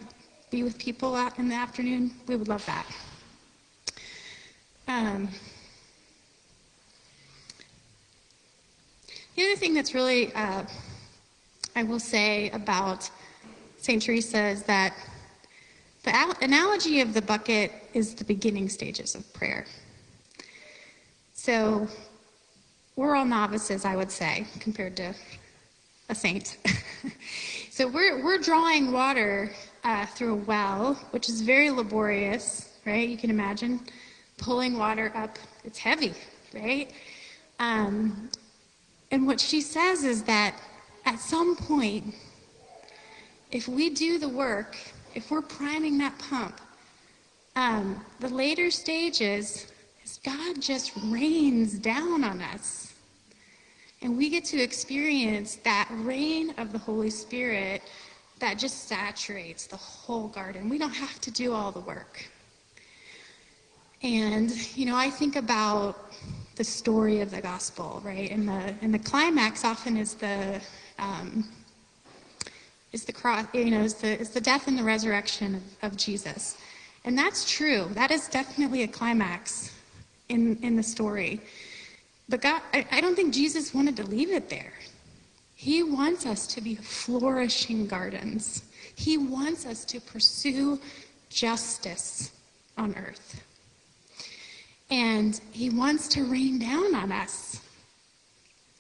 be 0.50 0.64
with 0.64 0.78
people 0.80 1.16
out 1.16 1.38
in 1.38 1.48
the 1.48 1.56
afternoon, 1.56 2.12
we 2.28 2.36
would 2.36 2.48
love 2.48 2.66
that. 2.66 2.86
Um, 4.88 5.30
the 9.36 9.44
other 9.44 9.56
thing 9.56 9.76
that's 9.76 9.94
really, 9.94 10.34
uh, 10.34 10.64
I 11.76 11.84
will 11.84 12.00
say 12.00 12.50
about 12.50 13.10
St. 13.78 14.02
Teresa 14.02 14.48
is 14.48 14.64
that 14.64 14.96
the 16.04 16.36
analogy 16.42 17.02
of 17.02 17.14
the 17.14 17.22
bucket 17.22 17.72
is 17.94 18.16
the 18.16 18.26
beginning 18.26 18.68
stages 18.68 19.14
of 19.14 19.32
prayer. 19.34 19.66
So 21.44 21.88
we're 22.96 23.16
all 23.16 23.26
novices, 23.26 23.84
I 23.84 23.96
would 23.96 24.12
say, 24.12 24.46
compared 24.60 24.96
to 24.98 25.16
a 26.08 26.14
saint. 26.14 26.58
so 27.72 27.88
we're, 27.88 28.24
we're 28.24 28.38
drawing 28.38 28.92
water 28.92 29.52
uh, 29.84 30.06
through 30.06 30.34
a 30.34 30.36
well, 30.36 30.94
which 31.10 31.30
is 31.30 31.42
very 31.42 31.72
laborious, 31.72 32.78
right? 32.86 33.10
You 33.10 33.18
can 33.18 33.32
imagine 33.32 33.80
pulling 34.38 34.78
water 34.78 35.12
up. 35.16 35.40
It's 35.64 35.80
heavy, 35.80 36.14
right? 36.54 36.92
Um, 37.58 38.30
and 39.10 39.26
what 39.26 39.40
she 39.40 39.62
says 39.62 40.04
is 40.04 40.22
that 40.26 40.56
at 41.06 41.20
some 41.20 41.56
point, 41.56 42.14
if 43.52 43.68
we 43.68 43.90
do 43.90 44.20
the 44.20 44.30
work, 44.30 44.78
if 45.16 45.32
we're 45.32 45.42
priming 45.42 45.98
that 45.98 46.16
pump, 46.20 46.62
um, 47.56 48.06
the 48.20 48.30
later 48.30 48.70
stages 48.70 49.71
is 50.04 50.20
God 50.24 50.62
just 50.62 50.92
rains 51.06 51.74
down 51.74 52.24
on 52.24 52.42
us. 52.42 52.94
And 54.02 54.18
we 54.18 54.30
get 54.30 54.46
to 54.46 54.60
experience 54.60 55.58
that 55.58 55.88
rain 55.92 56.54
of 56.58 56.72
the 56.72 56.80
Holy 56.80 57.12
Spirit 57.12 57.84
that 58.40 58.58
just 58.58 58.88
saturates 58.88 59.68
the 59.68 59.78
whole 59.78 60.28
garden. 60.28 60.68
We 60.68 60.80
don't 60.80 60.94
have 60.94 61.22
to 61.22 61.32
do 61.32 61.54
all 61.54 61.72
the 61.72 61.82
work. 61.82 62.26
And, 64.02 64.52
you 64.76 64.88
know, 64.88 64.96
I 64.96 65.12
think 65.12 65.36
about 65.36 66.12
the 66.56 66.64
story 66.64 67.22
of 67.22 67.30
the 67.30 67.40
gospel, 67.40 68.02
right? 68.04 68.32
And 68.32 68.48
the 68.48 68.76
and 68.82 68.92
the 68.92 69.00
climax 69.00 69.64
often 69.64 69.96
is 69.96 70.16
the 70.16 70.60
um, 70.98 71.48
is 72.92 73.06
the 73.06 73.14
cross, 73.14 73.46
you 73.54 73.70
know, 73.70 73.82
is 73.82 73.94
the 73.94 74.20
is 74.20 74.32
the 74.32 74.42
death 74.42 74.68
and 74.68 74.78
the 74.78 74.84
resurrection 74.84 75.56
of, 75.56 75.92
of 75.92 75.98
Jesus. 75.98 76.58
And 77.06 77.18
that's 77.18 77.50
true. 77.50 77.88
That 77.92 78.10
is 78.10 78.28
definitely 78.28 78.84
a 78.84 78.88
climax 78.88 79.72
in, 80.32 80.58
in 80.64 80.76
the 80.76 80.84
story. 80.84 81.42
But 82.30 82.42
God, 82.42 82.62
I, 82.74 82.86
I 82.92 83.02
don't 83.02 83.16
think 83.16 83.34
Jesus 83.34 83.74
wanted 83.74 83.96
to 83.98 84.04
leave 84.04 84.32
it 84.32 84.50
there. 84.50 84.74
He 85.56 85.84
wants 85.84 86.26
us 86.26 86.48
to 86.48 86.62
be 86.62 86.76
flourishing 86.76 87.86
gardens. 87.86 88.64
He 88.96 89.18
wants 89.18 89.66
us 89.66 89.86
to 89.86 90.00
pursue 90.00 90.80
justice 91.30 92.32
on 92.78 92.96
earth. 92.96 93.44
And 94.90 95.40
He 95.52 95.70
wants 95.70 96.08
to 96.10 96.26
rain 96.26 96.58
down 96.58 96.96
on 96.96 97.12
us. 97.12 97.62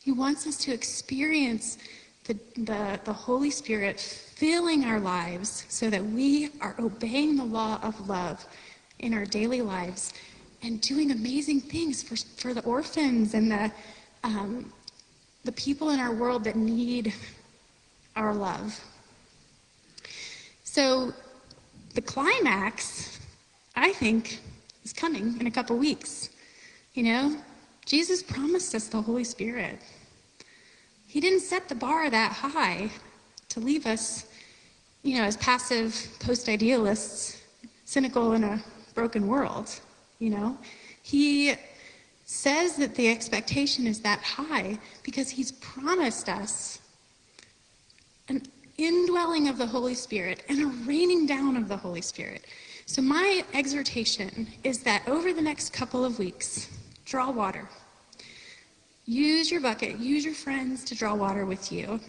He 0.01 0.11
wants 0.11 0.47
us 0.47 0.57
to 0.57 0.73
experience 0.73 1.77
the, 2.25 2.33
the, 2.55 2.99
the 3.03 3.13
Holy 3.13 3.51
Spirit 3.51 3.99
filling 3.99 4.85
our 4.85 4.99
lives 4.99 5.65
so 5.69 5.89
that 5.89 6.03
we 6.03 6.49
are 6.61 6.75
obeying 6.79 7.35
the 7.35 7.43
law 7.43 7.79
of 7.83 8.09
love 8.09 8.45
in 8.99 9.13
our 9.13 9.25
daily 9.25 9.61
lives 9.61 10.13
and 10.63 10.79
doing 10.81 11.11
amazing 11.11 11.59
things 11.59 12.03
for, 12.03 12.15
for 12.39 12.53
the 12.53 12.61
orphans 12.61 13.33
and 13.33 13.51
the, 13.51 13.71
um, 14.23 14.71
the 15.43 15.51
people 15.53 15.89
in 15.89 15.99
our 15.99 16.13
world 16.13 16.43
that 16.43 16.55
need 16.55 17.13
our 18.15 18.33
love. 18.33 18.79
So 20.63 21.13
the 21.95 22.01
climax, 22.01 23.19
I 23.75 23.91
think, 23.93 24.39
is 24.83 24.93
coming 24.93 25.39
in 25.39 25.47
a 25.47 25.51
couple 25.51 25.77
weeks. 25.77 26.29
You 26.93 27.03
know, 27.03 27.37
Jesus 27.85 28.21
promised 28.21 28.75
us 28.75 28.87
the 28.87 29.01
Holy 29.01 29.23
Spirit. 29.23 29.79
He 31.07 31.19
didn't 31.19 31.41
set 31.41 31.67
the 31.67 31.75
bar 31.75 32.09
that 32.09 32.31
high 32.31 32.89
to 33.49 33.59
leave 33.59 33.85
us, 33.85 34.25
you 35.03 35.17
know, 35.17 35.23
as 35.23 35.35
passive 35.37 36.07
post 36.19 36.47
idealists, 36.47 37.41
cynical 37.85 38.33
in 38.33 38.43
a 38.43 38.63
broken 38.93 39.27
world. 39.27 39.79
You 40.21 40.29
know, 40.29 40.57
he 41.01 41.55
says 42.25 42.75
that 42.75 42.93
the 42.93 43.09
expectation 43.09 43.87
is 43.87 44.01
that 44.01 44.19
high 44.21 44.77
because 45.01 45.31
he's 45.31 45.51
promised 45.53 46.29
us 46.29 46.79
an 48.29 48.43
indwelling 48.77 49.47
of 49.47 49.57
the 49.57 49.65
Holy 49.65 49.95
Spirit 49.95 50.43
and 50.47 50.61
a 50.61 50.67
raining 50.85 51.25
down 51.25 51.57
of 51.57 51.67
the 51.67 51.75
Holy 51.75 52.03
Spirit. 52.03 52.45
So, 52.85 53.01
my 53.01 53.43
exhortation 53.55 54.47
is 54.63 54.83
that 54.83 55.07
over 55.07 55.33
the 55.33 55.41
next 55.41 55.73
couple 55.73 56.05
of 56.05 56.19
weeks, 56.19 56.69
draw 57.03 57.31
water. 57.31 57.67
Use 59.05 59.49
your 59.49 59.59
bucket, 59.59 59.97
use 59.97 60.23
your 60.23 60.35
friends 60.35 60.83
to 60.83 60.95
draw 60.95 61.15
water 61.15 61.47
with 61.47 61.71
you. 61.71 61.99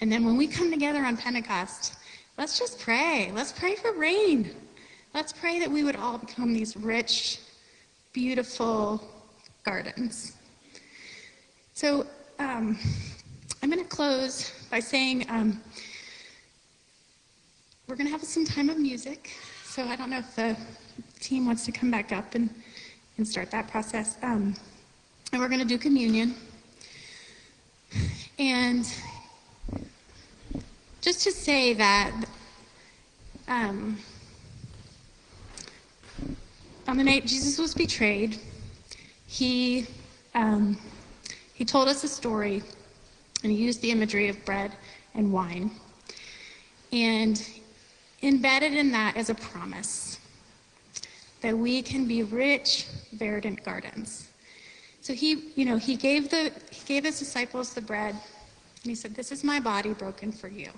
And 0.00 0.12
then 0.12 0.24
when 0.24 0.36
we 0.36 0.46
come 0.46 0.70
together 0.70 1.04
on 1.04 1.16
Pentecost, 1.16 1.94
let's 2.38 2.56
just 2.56 2.78
pray. 2.78 3.32
Let's 3.34 3.50
pray 3.50 3.74
for 3.74 3.92
rain. 3.94 4.54
Let's 5.14 5.30
pray 5.30 5.58
that 5.58 5.70
we 5.70 5.84
would 5.84 5.96
all 5.96 6.16
become 6.16 6.54
these 6.54 6.74
rich, 6.74 7.38
beautiful 8.14 9.06
gardens. 9.62 10.36
So 11.74 12.06
um, 12.38 12.78
I'm 13.62 13.68
going 13.68 13.82
to 13.82 13.88
close 13.88 14.52
by 14.70 14.80
saying 14.80 15.26
um, 15.28 15.60
we're 17.86 17.96
going 17.96 18.06
to 18.06 18.10
have 18.10 18.24
some 18.24 18.46
time 18.46 18.70
of 18.70 18.78
music. 18.78 19.32
So 19.64 19.84
I 19.84 19.96
don't 19.96 20.08
know 20.08 20.18
if 20.18 20.34
the 20.34 20.56
team 21.20 21.44
wants 21.44 21.66
to 21.66 21.72
come 21.72 21.90
back 21.90 22.10
up 22.10 22.34
and, 22.34 22.48
and 23.18 23.28
start 23.28 23.50
that 23.50 23.68
process. 23.68 24.16
Um, 24.22 24.54
and 25.30 25.42
we're 25.42 25.48
going 25.48 25.60
to 25.60 25.66
do 25.66 25.76
communion. 25.76 26.34
And 28.38 28.90
just 31.02 31.22
to 31.24 31.30
say 31.30 31.74
that 31.74 32.12
um, 33.46 33.98
on 36.92 36.98
the 36.98 37.04
night 37.04 37.24
Jesus 37.24 37.56
was 37.56 37.72
betrayed, 37.72 38.38
he, 39.26 39.86
um, 40.34 40.78
he 41.54 41.64
told 41.64 41.88
us 41.88 42.04
a 42.04 42.08
story, 42.08 42.62
and 43.42 43.50
he 43.50 43.56
used 43.56 43.80
the 43.80 43.90
imagery 43.90 44.28
of 44.28 44.44
bread 44.44 44.72
and 45.14 45.32
wine. 45.32 45.70
And 46.92 47.42
embedded 48.22 48.74
in 48.74 48.92
that 48.92 49.16
is 49.16 49.30
a 49.30 49.34
promise 49.34 50.18
that 51.40 51.56
we 51.56 51.80
can 51.80 52.06
be 52.06 52.24
rich, 52.24 52.86
verdant 53.14 53.64
gardens. 53.64 54.28
So 55.00 55.14
he, 55.14 55.50
you 55.56 55.64
know, 55.64 55.78
he 55.78 55.96
gave 55.96 56.28
the 56.28 56.52
he 56.70 56.84
gave 56.84 57.04
his 57.04 57.18
disciples 57.18 57.72
the 57.72 57.80
bread, 57.80 58.14
and 58.82 58.90
he 58.90 58.94
said, 58.94 59.14
"This 59.14 59.32
is 59.32 59.42
my 59.42 59.58
body 59.58 59.94
broken 59.94 60.30
for 60.30 60.48
you. 60.48 60.68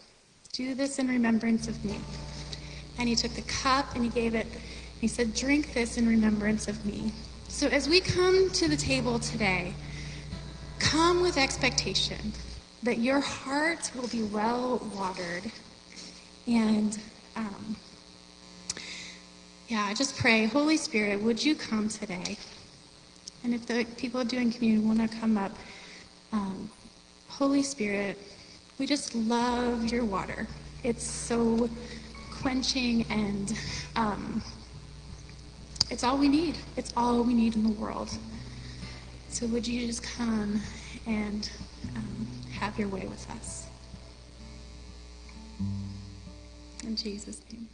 Do 0.53 0.77
this 0.77 1.01
in 1.01 1.09
remembrance 1.09 1.67
of 1.67 1.85
me." 1.85 1.99
And 3.01 3.09
he 3.09 3.17
took 3.17 3.33
the 3.33 3.43
cup 3.43 3.97
and 3.97 4.05
he 4.05 4.11
gave 4.11 4.37
it. 4.37 4.47
He 5.05 5.09
said, 5.09 5.35
"Drink 5.35 5.75
this 5.75 5.99
in 5.99 6.09
remembrance 6.09 6.67
of 6.67 6.87
me." 6.87 7.13
So 7.49 7.67
as 7.67 7.91
we 7.91 8.01
come 8.01 8.49
to 8.53 8.69
the 8.69 8.77
table 8.79 9.19
today, 9.19 9.75
come 10.79 11.21
with 11.21 11.37
expectation 11.37 12.33
that 12.83 13.01
your 13.01 13.21
heart 13.21 13.91
will 13.95 14.09
be 14.09 14.23
well 14.23 14.79
watered, 14.97 15.43
and 16.47 16.99
um, 17.37 17.77
yeah, 19.69 19.85
I 19.85 19.93
just 19.93 20.17
pray, 20.17 20.47
Holy 20.47 20.79
Spirit, 20.79 21.21
would 21.21 21.45
you 21.45 21.55
come 21.55 21.91
today? 21.91 22.39
And 23.43 23.53
if 23.53 23.67
the 23.67 23.85
people 23.99 24.25
doing 24.25 24.51
communion 24.51 24.89
want 24.89 25.03
to 25.03 25.19
come 25.19 25.37
up, 25.37 25.53
um, 26.33 26.71
Holy 27.29 27.63
Spirit, 27.63 28.17
we 28.79 28.87
just 28.87 29.15
love 29.15 29.93
your 29.93 30.07
water. 30.07 30.49
It's 30.83 31.05
so 31.05 31.69
quenching 32.41 33.05
and 33.11 33.53
um, 33.97 34.43
it's 35.91 36.05
all 36.05 36.17
we 36.17 36.29
need. 36.29 36.57
It's 36.77 36.93
all 36.97 37.23
we 37.23 37.35
need 37.35 37.57
in 37.57 37.63
the 37.63 37.73
world. 37.73 38.11
So 39.29 39.47
would 39.47 39.67
you 39.67 39.87
just 39.87 40.03
come 40.03 40.61
and 41.07 41.51
um, 41.97 42.27
have 42.53 42.79
your 42.79 42.89
way 42.89 43.07
with 43.07 43.29
us? 43.31 43.67
In 46.85 46.97
Jesus' 46.97 47.41
name. 47.53 47.69